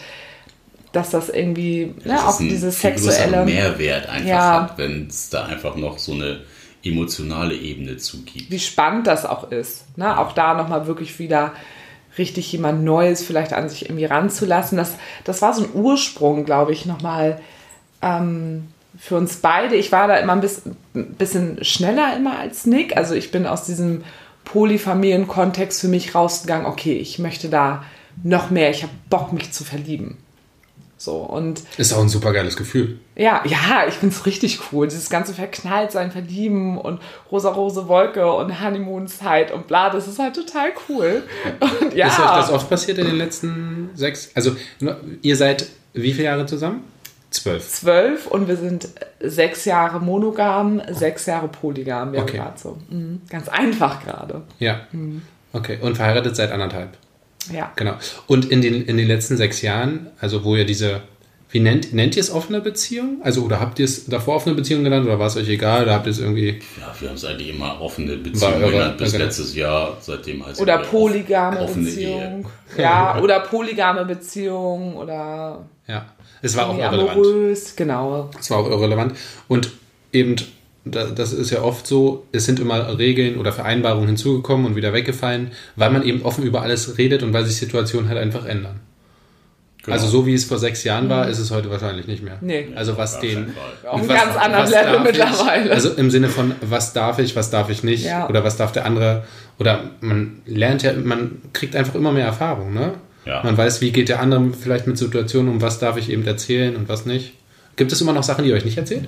[0.91, 4.61] dass das irgendwie ja, ne, auch dieses sexuelle Mehrwert einfach ja.
[4.63, 6.41] hat, wenn es da einfach noch so eine
[6.83, 8.51] emotionale Ebene zugibt.
[8.51, 10.17] Wie spannend das auch ist, ne?
[10.17, 11.53] auch da nochmal wirklich wieder
[12.17, 14.77] richtig jemand Neues vielleicht an sich irgendwie ranzulassen.
[14.77, 17.39] Das, das war so ein Ursprung, glaube ich, nochmal
[18.01, 18.67] ähm,
[18.97, 19.75] für uns beide.
[19.75, 22.97] Ich war da immer ein bisschen, ein bisschen schneller immer als Nick.
[22.97, 24.03] Also ich bin aus diesem
[24.43, 27.83] Polyfamilienkontext für mich rausgegangen, okay, ich möchte da
[28.23, 30.17] noch mehr, ich habe Bock, mich zu verlieben.
[31.01, 32.99] So, und ist auch ein super geiles Gefühl.
[33.15, 34.87] Ja, ja, ich finde es richtig cool.
[34.87, 40.69] Dieses ganze Verknalltsein, Verlieben und rosa-rose Wolke und Honeymoon-Zeit und bla, das ist halt total
[40.87, 41.23] cool.
[41.59, 42.05] Und, ja.
[42.05, 44.29] Ist euch das oft passiert in den letzten sechs?
[44.35, 44.55] Also,
[45.23, 46.83] ihr seid wie viele Jahre zusammen?
[47.31, 47.67] Zwölf.
[47.67, 48.89] Zwölf und wir sind
[49.19, 52.13] sechs Jahre monogam, sechs Jahre polygam.
[52.13, 52.43] Wir okay.
[52.57, 52.77] so.
[52.91, 53.23] Mhm.
[53.27, 54.43] Ganz einfach gerade.
[54.59, 54.81] Ja.
[54.91, 55.23] Mhm.
[55.51, 55.79] Okay.
[55.81, 56.95] Und verheiratet seit anderthalb?
[57.51, 57.71] Ja.
[57.75, 57.95] Genau.
[58.27, 61.01] Und in den, in den letzten sechs Jahren, also wo ihr diese,
[61.49, 63.19] wie nennt, nennt ihr es offene Beziehung?
[63.23, 65.83] Also, oder habt ihr es davor offene Beziehung genannt oder war es euch egal?
[65.83, 66.59] Oder habt ihr es irgendwie.
[66.79, 69.23] Ja, wir haben es eigentlich immer offene Beziehung genannt, bis okay.
[69.23, 72.45] letztes Jahr, seitdem heißt Oder polygame Beziehung.
[72.77, 72.83] Ehe.
[72.83, 75.65] Ja, oder polygame Beziehung oder.
[75.87, 76.05] Ja,
[76.41, 77.11] es war auch irrelevant.
[77.11, 78.29] Amorös, genau.
[78.39, 79.17] Es war auch irrelevant.
[79.47, 79.71] Und
[80.13, 80.35] eben
[80.83, 85.51] das ist ja oft so, es sind immer Regeln oder Vereinbarungen hinzugekommen und wieder weggefallen,
[85.75, 88.79] weil man eben offen über alles redet und weil sich Situationen halt einfach ändern.
[89.83, 89.95] Genau.
[89.95, 91.31] Also so wie es vor sechs Jahren war, mhm.
[91.31, 92.37] ist es heute wahrscheinlich nicht mehr.
[92.41, 92.67] Nee.
[92.75, 93.53] Also was den...
[93.87, 95.65] Auf einem ganz anderen Level mittlerweile.
[95.65, 98.29] Ich, also im Sinne von, was darf ich, was darf ich nicht ja.
[98.29, 99.23] oder was darf der andere.
[99.59, 102.73] Oder man lernt ja, man kriegt einfach immer mehr Erfahrung.
[102.73, 102.93] Ne?
[103.25, 103.41] Ja.
[103.43, 106.75] Man weiß, wie geht der andere vielleicht mit Situationen um, was darf ich eben erzählen
[106.75, 107.33] und was nicht.
[107.75, 109.07] Gibt es immer noch Sachen, die ihr euch nicht erzählt?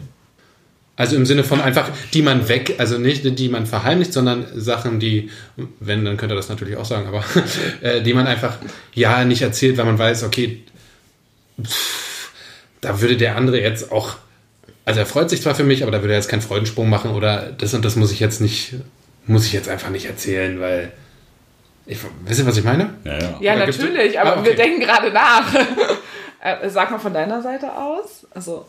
[0.96, 5.00] Also im Sinne von einfach, die man weg, also nicht die man verheimlicht, sondern Sachen,
[5.00, 5.32] die,
[5.80, 7.24] wenn, dann könnte er das natürlich auch sagen, aber
[7.82, 8.58] äh, die man einfach
[8.94, 10.62] ja nicht erzählt, weil man weiß, okay,
[11.60, 12.30] pff,
[12.82, 14.18] da würde der andere jetzt auch,
[14.86, 17.12] also er freut sich zwar für mich, aber da würde er jetzt keinen Freudensprung machen
[17.12, 18.76] oder das und das muss ich jetzt nicht,
[19.26, 20.92] muss ich jetzt einfach nicht erzählen, weil
[21.88, 22.94] ich, wisst ihr, was ich meine?
[23.04, 23.38] Ja, ja.
[23.42, 24.50] ja natürlich, aber ah, okay.
[24.50, 25.54] wir denken gerade nach.
[26.46, 28.28] Äh, sag mal von deiner Seite aus.
[28.32, 28.66] Also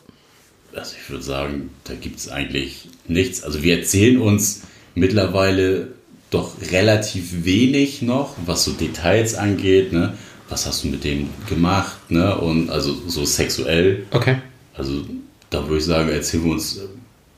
[0.77, 3.43] also ich würde sagen, da gibt es eigentlich nichts.
[3.43, 4.63] Also wir erzählen uns
[4.95, 5.89] mittlerweile
[6.31, 9.93] doch relativ wenig noch, was so Details angeht.
[9.93, 10.15] Ne?
[10.49, 12.11] Was hast du mit dem gemacht?
[12.11, 12.37] Ne?
[12.37, 14.05] Und also so sexuell.
[14.11, 14.37] Okay.
[14.75, 15.05] Also
[15.51, 16.81] da würde ich sagen, erzählen wir uns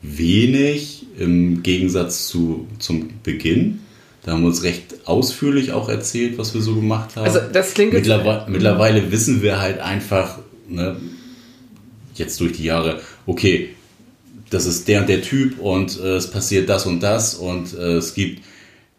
[0.03, 3.81] wenig im Gegensatz zu, zum Beginn.
[4.23, 7.27] Da haben wir uns recht ausführlich auch erzählt, was wir so gemacht haben.
[7.27, 10.97] Also das klingt Mittlerweile, mittlerweile wissen wir halt einfach, ne,
[12.15, 13.75] jetzt durch die Jahre, okay,
[14.51, 17.97] das ist der und der Typ und äh, es passiert das und das und äh,
[17.97, 18.43] es gibt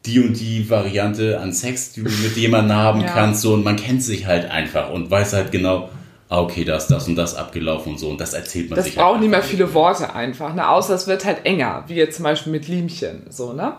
[0.06, 3.08] die und die Variante an Sex, die du mit jemandem haben ja.
[3.08, 5.90] kannst so und man kennt sich halt einfach und weiß halt genau,
[6.30, 8.86] ah, okay, da ist das und das abgelaufen und so und das erzählt man das
[8.86, 8.96] sich.
[8.96, 10.68] Das braucht halt nicht mehr viele Worte einfach, ne?
[10.68, 13.74] außer es wird halt enger, wie jetzt zum Beispiel mit Liemchen, so, ne?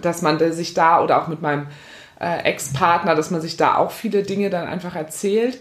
[0.00, 1.66] Dass man sich da oder auch mit meinem
[2.20, 5.58] äh, Ex-Partner, dass man sich da auch viele Dinge dann einfach erzählt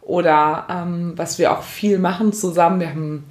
[0.00, 3.24] oder ähm, was wir auch viel machen zusammen, wir haben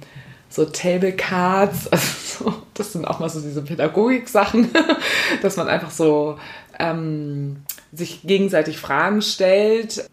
[0.54, 4.70] so Table Cards, also das sind auch mal so diese Pädagogik-Sachen,
[5.42, 6.38] dass man einfach so
[6.78, 10.08] ähm, sich gegenseitig Fragen stellt,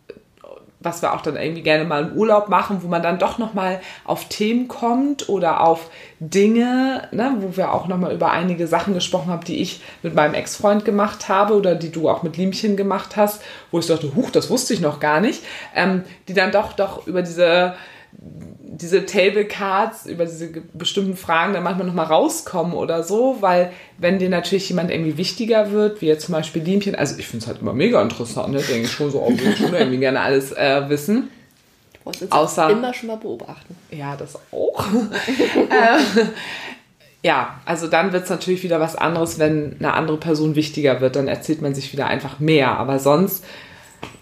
[0.80, 3.82] was wir auch dann irgendwie gerne mal im Urlaub machen, wo man dann doch nochmal
[4.04, 9.30] auf Themen kommt oder auf Dinge, ne, wo wir auch nochmal über einige Sachen gesprochen
[9.30, 13.16] haben, die ich mit meinem Ex-Freund gemacht habe oder die du auch mit Liemchen gemacht
[13.16, 15.44] hast, wo ich dachte, huch, das wusste ich noch gar nicht,
[15.76, 17.76] ähm, die dann doch, doch über diese
[18.74, 24.18] diese Table Cards über diese bestimmten Fragen dann manchmal nochmal rauskommen oder so, weil wenn
[24.18, 27.48] dir natürlich jemand irgendwie wichtiger wird, wie jetzt zum Beispiel Liemchen, also ich finde es
[27.48, 28.62] halt immer mega interessant, ne?
[28.62, 31.30] denke ich schon so, oh, will schon irgendwie gerne alles äh, wissen.
[31.94, 33.76] Du wolltest uns Außer- immer schon mal beobachten.
[33.92, 34.86] Ja, das auch.
[35.70, 36.26] äh,
[37.24, 41.18] ja, also dann wird es natürlich wieder was anderes, wenn eine andere Person wichtiger wird,
[41.18, 42.78] dann erzählt man sich wieder einfach mehr.
[42.78, 43.44] Aber sonst,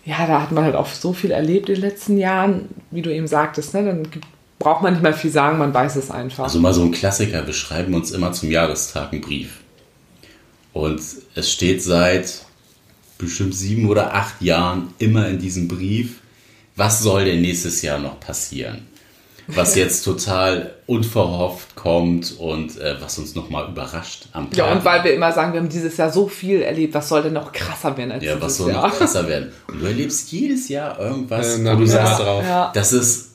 [0.06, 3.14] ja, da hat man halt auch so viel erlebt in den letzten Jahren, wie du
[3.14, 3.86] eben sagtest, ne?
[3.86, 4.26] dann gibt,
[4.60, 6.44] braucht man nicht mehr viel sagen, man weiß es einfach.
[6.44, 9.58] Also mal so ein Klassiker, wir schreiben uns immer zum Jahrestag einen Brief.
[10.74, 11.02] Und
[11.36, 12.46] es steht seit
[13.18, 16.20] bestimmt sieben oder acht Jahren immer in diesem Brief,
[16.76, 18.88] was soll denn nächstes Jahr noch passieren?
[19.48, 24.58] Was jetzt total unverhofft kommt und äh, was uns nochmal überrascht am Tag.
[24.58, 27.24] ja, und weil wir immer sagen, wir haben dieses Jahr so viel erlebt, was soll
[27.24, 28.88] denn noch krasser werden als Ja, was soll Jahr?
[28.88, 29.52] noch krasser werden?
[29.68, 32.44] Und du erlebst jedes Jahr irgendwas, Äh, wo na, du du sagst, mal drauf.
[32.44, 32.72] Ja.
[32.74, 33.29] das ist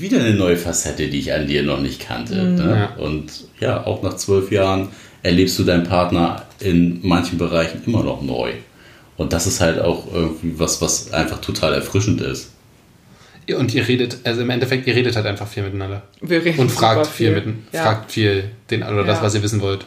[0.00, 2.34] wieder eine neue Facette, die ich an dir noch nicht kannte.
[2.42, 2.54] Mhm.
[2.56, 2.88] Ne?
[2.98, 4.88] Und ja, auch nach zwölf Jahren
[5.22, 8.52] erlebst du deinen Partner in manchen Bereichen immer noch neu.
[9.16, 12.52] Und das ist halt auch irgendwie was, was einfach total erfrischend ist.
[13.54, 16.02] Und ihr redet, also im Endeffekt, ihr redet halt einfach viel miteinander.
[16.20, 17.44] Wir reden Und fragt viel, viel.
[17.46, 17.82] mit, Ja.
[17.82, 19.24] fragt viel den, oder das, Ja.
[19.24, 19.86] was ihr wissen wollt.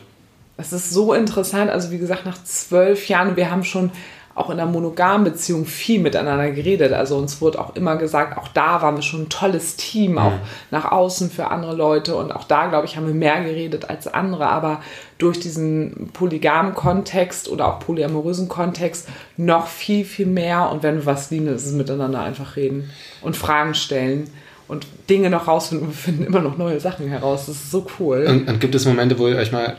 [0.58, 3.90] Es ist so interessant, also wie gesagt, nach zwölf Jahren, wir haben schon
[4.36, 6.92] auch in einer monogamen Beziehung viel miteinander geredet.
[6.92, 10.34] Also uns wurde auch immer gesagt, auch da waren wir schon ein tolles Team, auch
[10.72, 12.16] nach außen für andere Leute.
[12.16, 14.48] Und auch da, glaube ich, haben wir mehr geredet als andere.
[14.48, 14.82] Aber
[15.20, 19.08] durch diesen polygamen Kontext oder auch polyamorösen Kontext
[19.38, 20.72] noch viel, viel mehr.
[20.72, 22.90] Und wenn wir was lieben, ist es miteinander einfach reden
[23.22, 24.32] und Fragen stellen
[24.68, 25.90] und Dinge noch rausfinden.
[25.90, 27.46] Wir finden immer noch neue Sachen heraus.
[27.46, 28.26] Das ist so cool.
[28.28, 29.76] Und, und gibt es Momente, wo ihr euch mal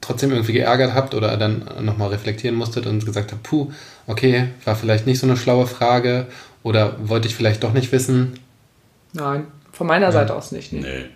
[0.00, 3.70] trotzdem irgendwie geärgert habt oder dann nochmal reflektieren musstet und gesagt habt, puh,
[4.06, 6.26] okay, war vielleicht nicht so eine schlaue Frage
[6.62, 8.38] oder wollte ich vielleicht doch nicht wissen?
[9.12, 10.72] Nein, von meiner Seite aus nicht.
[10.72, 11.06] Nee.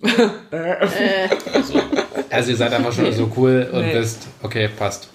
[0.00, 0.10] Nee.
[0.50, 1.80] also,
[2.30, 3.94] Also ihr seid einfach schon so cool und Nee.
[3.94, 5.08] wisst, okay, passt.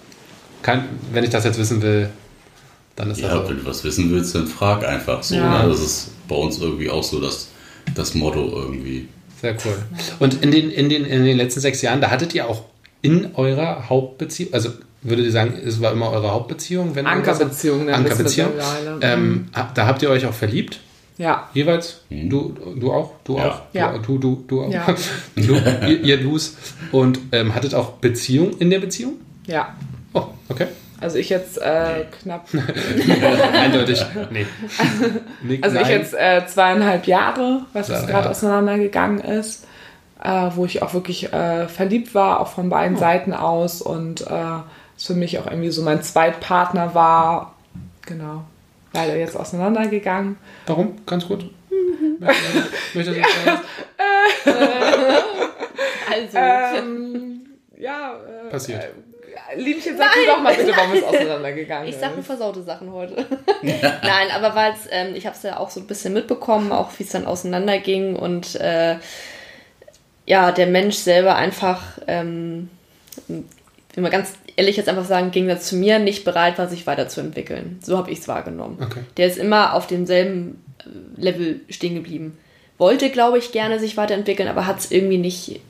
[0.62, 2.08] Kann, wenn ich das jetzt wissen will,
[2.96, 3.48] dann ist ja, das so.
[3.50, 5.34] wenn du was wissen willst, dann frag einfach so.
[5.36, 5.62] Ja.
[5.62, 5.68] Ne?
[5.68, 7.48] Das ist bei uns irgendwie auch so das,
[7.94, 9.08] das Motto irgendwie.
[9.42, 9.74] Sehr cool.
[10.20, 12.62] Und in den, in, den, in den letzten sechs Jahren, da hattet ihr auch
[13.02, 14.70] in eurer Hauptbeziehung, also
[15.02, 16.94] würdet ihr sagen, es war immer eure Hauptbeziehung?
[16.94, 18.52] Wenn Ankerbeziehung es Ankerbeziehung.
[19.02, 20.78] Ähm, hab- da habt ihr euch auch verliebt?
[21.18, 22.00] Ja, Jeweils?
[22.08, 23.12] Du, du auch?
[23.24, 23.48] Du Ja.
[23.50, 23.60] auch?
[23.74, 23.98] Ja.
[23.98, 24.72] Du, du, du auch?
[24.72, 24.86] Ja.
[25.36, 25.54] Du,
[25.86, 26.54] ihr, ihr Du's.
[26.92, 29.14] Und ähm, hattet auch Beziehung in der Beziehung?
[29.46, 29.74] ja.
[30.14, 30.66] Oh, okay.
[31.02, 32.46] Also ich jetzt äh, knapp,
[33.52, 34.04] Eindeutig.
[34.30, 34.46] Nee.
[35.42, 35.90] Nick, also ich nein.
[35.90, 38.30] jetzt äh, zweieinhalb Jahre, was Ja, jetzt gerade ja.
[38.30, 39.66] auseinandergegangen ist,
[40.22, 44.60] äh, wo ich auch wirklich äh, verliebt war, auch von beiden Seiten aus und äh,
[44.96, 47.54] es für mich auch irgendwie so mein Zweitpartner war.
[48.06, 48.44] Genau.
[48.92, 50.36] Leider jetzt auseinandergegangen.
[50.66, 51.04] Warum?
[51.06, 51.50] Ganz gut.
[52.94, 53.22] Möchtest du?
[56.12, 57.40] Also, Ähm,
[57.78, 58.12] ja,
[58.46, 58.90] äh, Passiert.
[59.56, 62.00] Liebchen, sag mir doch mal bitte, warum es auseinandergegangen ich ist.
[62.00, 63.14] sag nur versaute Sachen heute.
[63.62, 66.90] Nein, aber weil es, ähm, ich habe es ja auch so ein bisschen mitbekommen, auch
[66.98, 68.96] wie es dann auseinanderging und äh,
[70.26, 72.70] ja, der Mensch selber einfach, ähm,
[73.26, 77.78] wenn man ganz ehrlich jetzt einfach sagen, ging zu mir nicht bereit war, sich weiterzuentwickeln.
[77.82, 78.78] So habe ich es wahrgenommen.
[78.80, 79.00] Okay.
[79.16, 82.38] Der ist immer auf demselben äh, Level stehen geblieben.
[82.78, 85.60] Wollte, glaube ich, gerne sich weiterentwickeln, aber hat es irgendwie nicht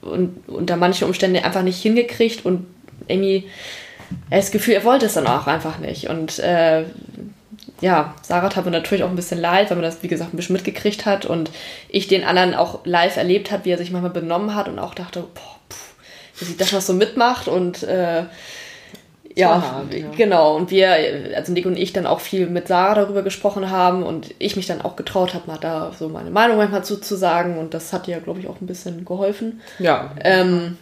[0.00, 2.66] und unter manchen Umständen einfach nicht hingekriegt und
[3.08, 3.48] irgendwie
[4.30, 6.08] er hat das Gefühl, er wollte es dann auch einfach nicht.
[6.08, 6.84] Und äh,
[7.80, 10.36] ja, Sarah tat mir natürlich auch ein bisschen leid, weil man das, wie gesagt, ein
[10.36, 11.50] bisschen mitgekriegt hat und
[11.88, 14.94] ich den anderen auch live erlebt habe, wie er sich manchmal benommen hat und auch
[14.94, 15.94] dachte, boah, pff,
[16.38, 18.24] wie sie das noch so mitmacht und äh,
[19.34, 20.08] ja, ja.
[20.16, 20.56] genau.
[20.56, 20.96] Und wir,
[21.36, 24.66] also Nick und ich, dann auch viel mit Sarah darüber gesprochen haben und ich mich
[24.66, 27.56] dann auch getraut habe, mal da so meine Meinung manchmal zu, zu sagen.
[27.56, 29.60] Und das hat ihr, glaube ich, auch ein bisschen geholfen.
[29.78, 30.76] Ja, Ähm,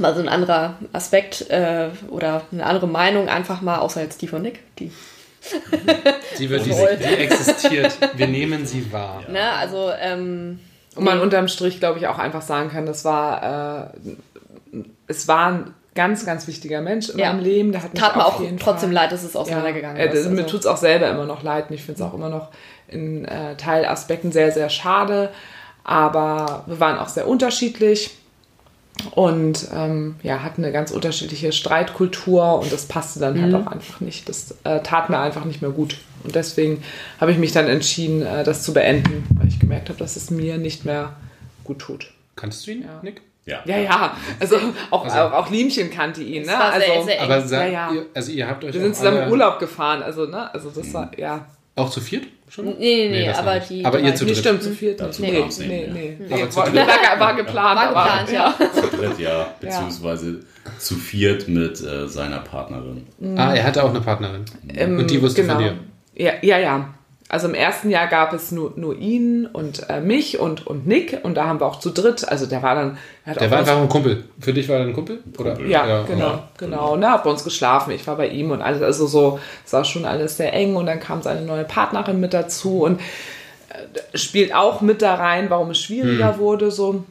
[0.00, 4.28] mal so ein anderer Aspekt äh, oder eine andere Meinung einfach mal, außer jetzt die
[4.28, 4.90] von Nick, die
[6.34, 7.96] Sie, wird, die, die existiert.
[8.14, 9.22] Wir nehmen sie wahr.
[9.28, 10.58] Ne, also, ähm,
[10.96, 13.92] Und man unterm Strich, glaube ich, auch einfach sagen kann, das war,
[14.74, 17.32] äh, es war ein ganz, ganz wichtiger Mensch in Ja.
[17.32, 17.72] meinem Leben.
[17.72, 20.18] Der hat tat mir auch jeden trotzdem Fall, leid, dass es Ja, auseinandergegangen äh, das,
[20.18, 20.30] ist.
[20.30, 22.28] Mir Also, tut es auch selber immer noch leid und ich finde es auch immer
[22.28, 22.48] noch
[22.88, 25.30] in äh, Teilaspekten sehr, sehr schade.
[25.84, 28.10] Aber wir waren auch sehr unterschiedlich.
[29.12, 34.00] Und ähm, ja, hatten eine ganz unterschiedliche Streitkultur und das passte dann halt auch einfach
[34.00, 34.28] nicht.
[34.28, 35.98] Das äh, tat mir einfach nicht mehr gut.
[36.24, 36.82] Und deswegen
[37.20, 40.30] habe ich mich dann entschieden, äh, das zu beenden, weil ich gemerkt habe, dass es
[40.30, 41.12] mir nicht mehr
[41.64, 42.12] gut tut.
[42.36, 43.22] Kannst du ihn, Nick?
[43.46, 43.60] Ja.
[43.64, 44.56] Ja, ja, also
[44.90, 46.48] auch, Also- auch, auch Liemchen kannte ihn, ne?
[46.48, 47.24] Sehr, Also, sehr eng.
[47.30, 47.92] Aber Ja, ja.
[47.92, 50.52] Ihr, also ihr habt euch wir sind zusammen alle- Urlaub gefahren, also, ne?
[50.52, 51.46] Also das war, ja.
[51.78, 52.66] Auch zu viert schon?
[52.66, 53.84] Nee, nee, nee, aber die.
[53.84, 54.40] Aber ihr zu Nee, dritt.
[54.40, 55.34] stimmt, zu viert Dazu nicht.
[55.34, 56.26] kam's Nee, nee, nee.
[56.26, 58.54] Aber nee zu war, war, war geplant, War aber, geplant, ja.
[58.74, 59.54] Zu dritt, ja.
[59.60, 60.40] Beziehungsweise
[60.78, 63.06] zu viert mit äh, seiner Partnerin.
[63.36, 64.44] Ah, er hatte auch eine Partnerin.
[64.74, 65.54] Ähm, Und die wusste genau.
[65.54, 65.74] von dir.
[66.14, 66.94] Ja, ja, ja.
[67.30, 71.20] Also im ersten Jahr gab es nur, nur ihn und äh, mich und, und Nick
[71.24, 72.96] und da haben wir auch zu dritt, also der war dann...
[73.26, 74.24] er hat Der war einfach ein Kumpel.
[74.40, 75.18] Für dich war er ein Kumpel?
[75.36, 75.50] Oder?
[75.50, 75.70] Kumpel.
[75.70, 76.48] Ja, genau, ja.
[76.56, 76.96] genau.
[76.96, 79.84] Ne, hat bei uns geschlafen, ich war bei ihm und alles, also so, es war
[79.84, 84.54] schon alles sehr eng und dann kam seine neue Partnerin mit dazu und äh, spielt
[84.54, 86.38] auch mit da rein, warum es schwieriger Hm.
[86.38, 87.04] wurde so.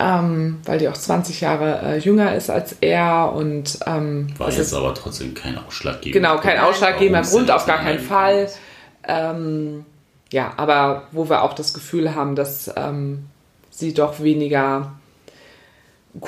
[0.00, 4.56] Ähm, weil die auch 20 Jahre äh, jünger ist als er und ähm, War es
[4.56, 8.44] jetzt ist aber trotzdem kein ausschlaggebender genau kein ausschlaggebender Grund, auf gar keinen Fall.
[8.44, 8.58] ist.
[9.06, 9.84] Ähm,
[10.32, 13.26] ja, aber wo wir auch das Gefühl haben, dass ähm,
[13.70, 14.92] sie doch weniger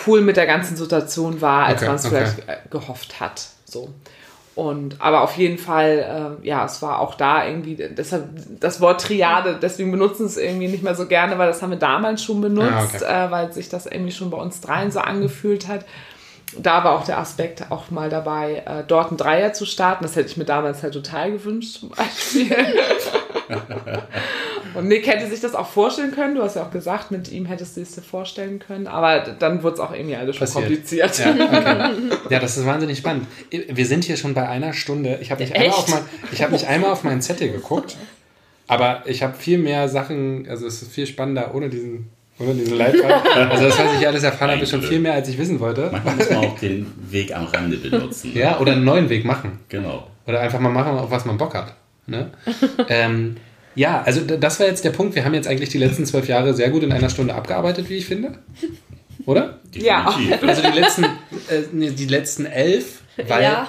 [0.07, 2.15] cool mit der ganzen Situation war, als Okay, man es okay.
[2.27, 3.49] vielleicht äh, gehofft hat.
[3.65, 3.89] So.
[4.55, 8.29] Und aber auf jeden Fall, äh, ja, es war auch da irgendwie, deshalb
[8.61, 11.79] das Wort Triade, deswegen benutzen es irgendwie nicht mehr so gerne, weil das haben wir
[11.79, 13.27] damals schon benutzt, Ah, okay.
[13.27, 15.85] äh, weil sich das irgendwie schon bei uns dreien so angefühlt hat.
[16.59, 20.05] Da war auch der Aspekt auch mal dabei, äh, dort einen Dreier zu starten.
[20.05, 22.57] Das hätte ich mir damals halt total gewünscht, zum Beispiel.
[24.75, 26.35] Und Nick hätte sich das auch vorstellen können.
[26.35, 28.87] Du hast ja auch gesagt, mit ihm hättest du es dir vorstellen können.
[28.89, 30.65] Aber dann wurde es auch irgendwie alles schon Passiert.
[30.67, 31.19] kompliziert.
[31.19, 32.17] Ja, okay.
[32.31, 33.27] ja, das ist wahnsinnig spannend.
[33.51, 35.19] Wir sind hier schon bei einer Stunde.
[35.21, 35.79] Ich habe nicht, einmal Echt?
[35.79, 36.03] auf mein,
[36.33, 37.97] ich hab nicht einmal auf meinen Zettel geguckt,
[38.67, 42.77] aber ich habe viel mehr Sachen, also es ist viel spannender ohne diesen, ohne diesen
[42.79, 43.51] Leitfaden.
[43.51, 45.89] Also das, was ich alles erfahren habe, ist schon viel mehr, als ich wissen wollte.
[45.93, 48.33] Manchmal muss man auch den Weg am Rande benutzen.
[48.35, 48.41] ne?
[48.41, 49.61] Ja, oder einen neuen Weg machen.
[49.69, 50.09] Genau.
[50.27, 51.75] Oder einfach mal machen, auf was man Bock hat.
[52.07, 52.31] Ne?
[52.89, 53.37] ähm,
[53.75, 55.15] ja, also das war jetzt der Punkt.
[55.15, 57.97] Wir haben jetzt eigentlich die letzten zwölf Jahre sehr gut in einer Stunde abgearbeitet, wie
[57.97, 58.39] ich finde.
[59.27, 59.59] Oder?
[59.73, 60.15] Ja.
[60.47, 61.09] Also die letzten, äh,
[61.73, 63.69] nee, die letzten elf, weil Ja.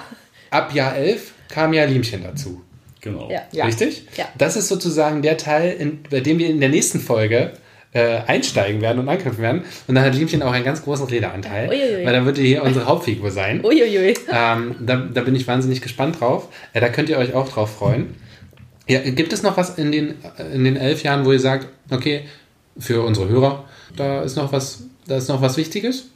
[0.50, 2.62] ab Jahr elf kam ja Liemchen dazu.
[3.00, 3.30] Genau.
[3.30, 3.42] Ja.
[3.52, 3.64] Ja.
[3.66, 4.06] Richtig?
[4.16, 4.26] Ja.
[4.36, 7.52] Das ist sozusagen der Teil, in, bei dem wir in der nächsten Folge
[7.96, 9.64] äh, einsteigen werden und anknüpfen werden.
[9.86, 12.04] Und dann hat Liemchen auch einen ganz großen Redeanteil, Uiuiui.
[12.04, 13.64] weil da wird hier unsere Hauptfigur sein.
[13.64, 14.14] Uiuiui.
[14.30, 16.48] Ähm, da, da bin ich wahnsinnig gespannt drauf.
[16.74, 18.14] Äh, da könnt ihr euch auch drauf freuen.
[18.86, 20.14] Ja, gibt es noch was in den,
[20.52, 22.24] in den elf Jahren, wo ihr sagt, okay,
[22.78, 23.64] für unsere Hörer,
[23.96, 26.10] da ist noch was, da ist noch was Wichtiges?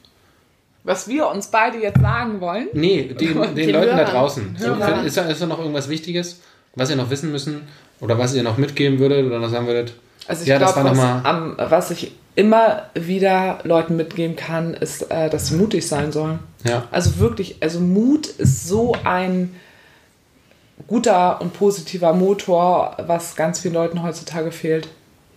[0.84, 2.68] Was wir uns beide jetzt sagen wollen.
[2.74, 4.12] Nee, den, den, Den Leuten da Hörern.
[4.12, 4.56] draußen.
[4.58, 5.06] So, Hörern.
[5.06, 6.40] ist, da, ist da noch irgendwas Wichtiges,
[6.74, 7.62] was ihr noch wissen müssen
[8.00, 9.94] oder was ihr noch mitgeben würdet oder noch sagen würdet?
[10.26, 15.28] Also ich ja, glaube, was, am- was ich immer wieder Leuten mitgeben kann, ist, äh,
[15.28, 16.38] dass sie mutig sein sollen.
[16.64, 16.86] Ja.
[16.90, 19.54] Also wirklich, also Mut ist so ein
[20.86, 24.88] guter und positiver Motor, was ganz vielen Leuten heutzutage fehlt.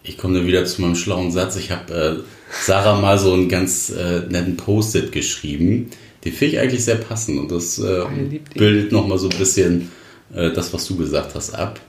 [0.04, 1.56] Ich komme dann wieder zu meinem schlauen Satz.
[1.56, 5.90] Ich habe äh, Sarah mal so einen ganz äh, netten Post-it geschrieben.
[6.24, 8.04] Den finde ich eigentlich sehr passend und das äh,
[8.54, 9.92] bildet nochmal so ein bisschen
[10.34, 11.80] äh, das, was du gesagt hast, ab.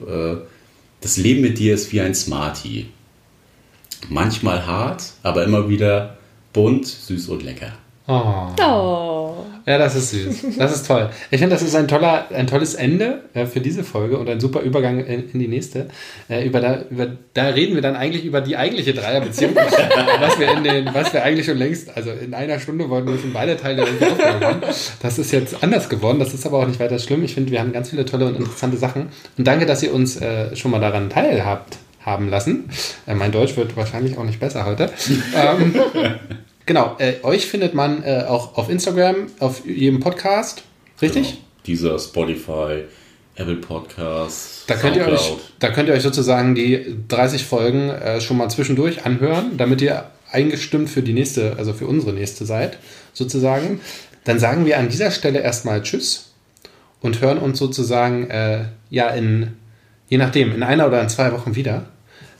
[1.05, 2.87] Das Leben mit dir ist wie ein Smartie.
[4.09, 6.17] Manchmal hart, aber immer wieder
[6.51, 7.73] bunt, süß und lecker.
[8.07, 8.47] Oh.
[8.59, 9.45] Oh.
[9.65, 10.57] Ja, das ist süß.
[10.57, 11.09] Das ist toll.
[11.31, 14.39] Ich finde, das ist ein, toller, ein tolles Ende äh, für diese Folge und ein
[14.39, 15.87] super Übergang in, in die nächste.
[16.29, 19.55] Äh, über da, über, da reden wir dann eigentlich über die eigentliche Dreierbeziehung,
[20.19, 23.17] was wir in den, was wir eigentlich schon längst, also in einer Stunde wollten wir
[23.17, 24.61] schon beide Teile irgendwie aufgenommen haben.
[25.01, 27.23] Das ist jetzt anders geworden, das ist aber auch nicht weiter schlimm.
[27.23, 29.09] Ich finde, wir haben ganz viele tolle und interessante Sachen.
[29.37, 32.69] Und danke, dass ihr uns äh, schon mal daran teilhabt haben lassen.
[33.07, 34.91] Äh, mein Deutsch wird wahrscheinlich auch nicht besser heute.
[35.35, 35.73] ähm,
[36.65, 40.63] Genau, äh, euch findet man äh, auch auf Instagram, auf jedem Podcast,
[40.99, 41.29] richtig?
[41.29, 41.41] Genau.
[41.67, 42.85] Dieser Spotify,
[43.35, 48.19] Apple Podcasts, Da könnt, ihr euch, da könnt ihr euch sozusagen die 30 Folgen äh,
[48.19, 52.79] schon mal zwischendurch anhören, damit ihr eingestimmt für die nächste, also für unsere nächste seid,
[53.13, 53.79] sozusagen.
[54.23, 56.33] Dann sagen wir an dieser Stelle erstmal Tschüss
[57.01, 59.53] und hören uns sozusagen, äh, ja, in,
[60.09, 61.85] je nachdem, in einer oder in zwei Wochen wieder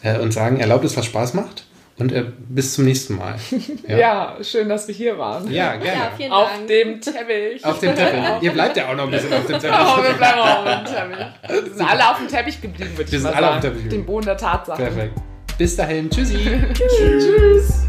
[0.02, 1.65] äh, und sagen, erlaubt es, was Spaß macht
[1.98, 3.36] und äh, bis zum nächsten Mal.
[3.88, 4.36] Ja.
[4.42, 5.50] schön, dass wir hier waren.
[5.52, 6.00] ja gerne.
[6.00, 6.68] Ja, vielen Auf Dank.
[6.68, 7.64] dem Teppich.
[7.64, 8.22] Auf dem Teppich.
[8.42, 9.78] Ihr bleibt ja auch noch ein bisschen auf dem Teppich.
[9.80, 11.66] Oh, wir bleiben auch auf dem Teppich.
[11.66, 13.62] Wir sind alle auf dem Teppich geblieben, würde ich Wir sind alle auf sagen.
[13.62, 14.06] dem Teppich Den.
[14.06, 14.84] Boden der Tatsachen.
[14.84, 15.14] Perfekt.
[15.58, 16.10] Bis dahin.
[16.10, 16.38] Tschüssi.
[16.74, 17.86] Tschüss.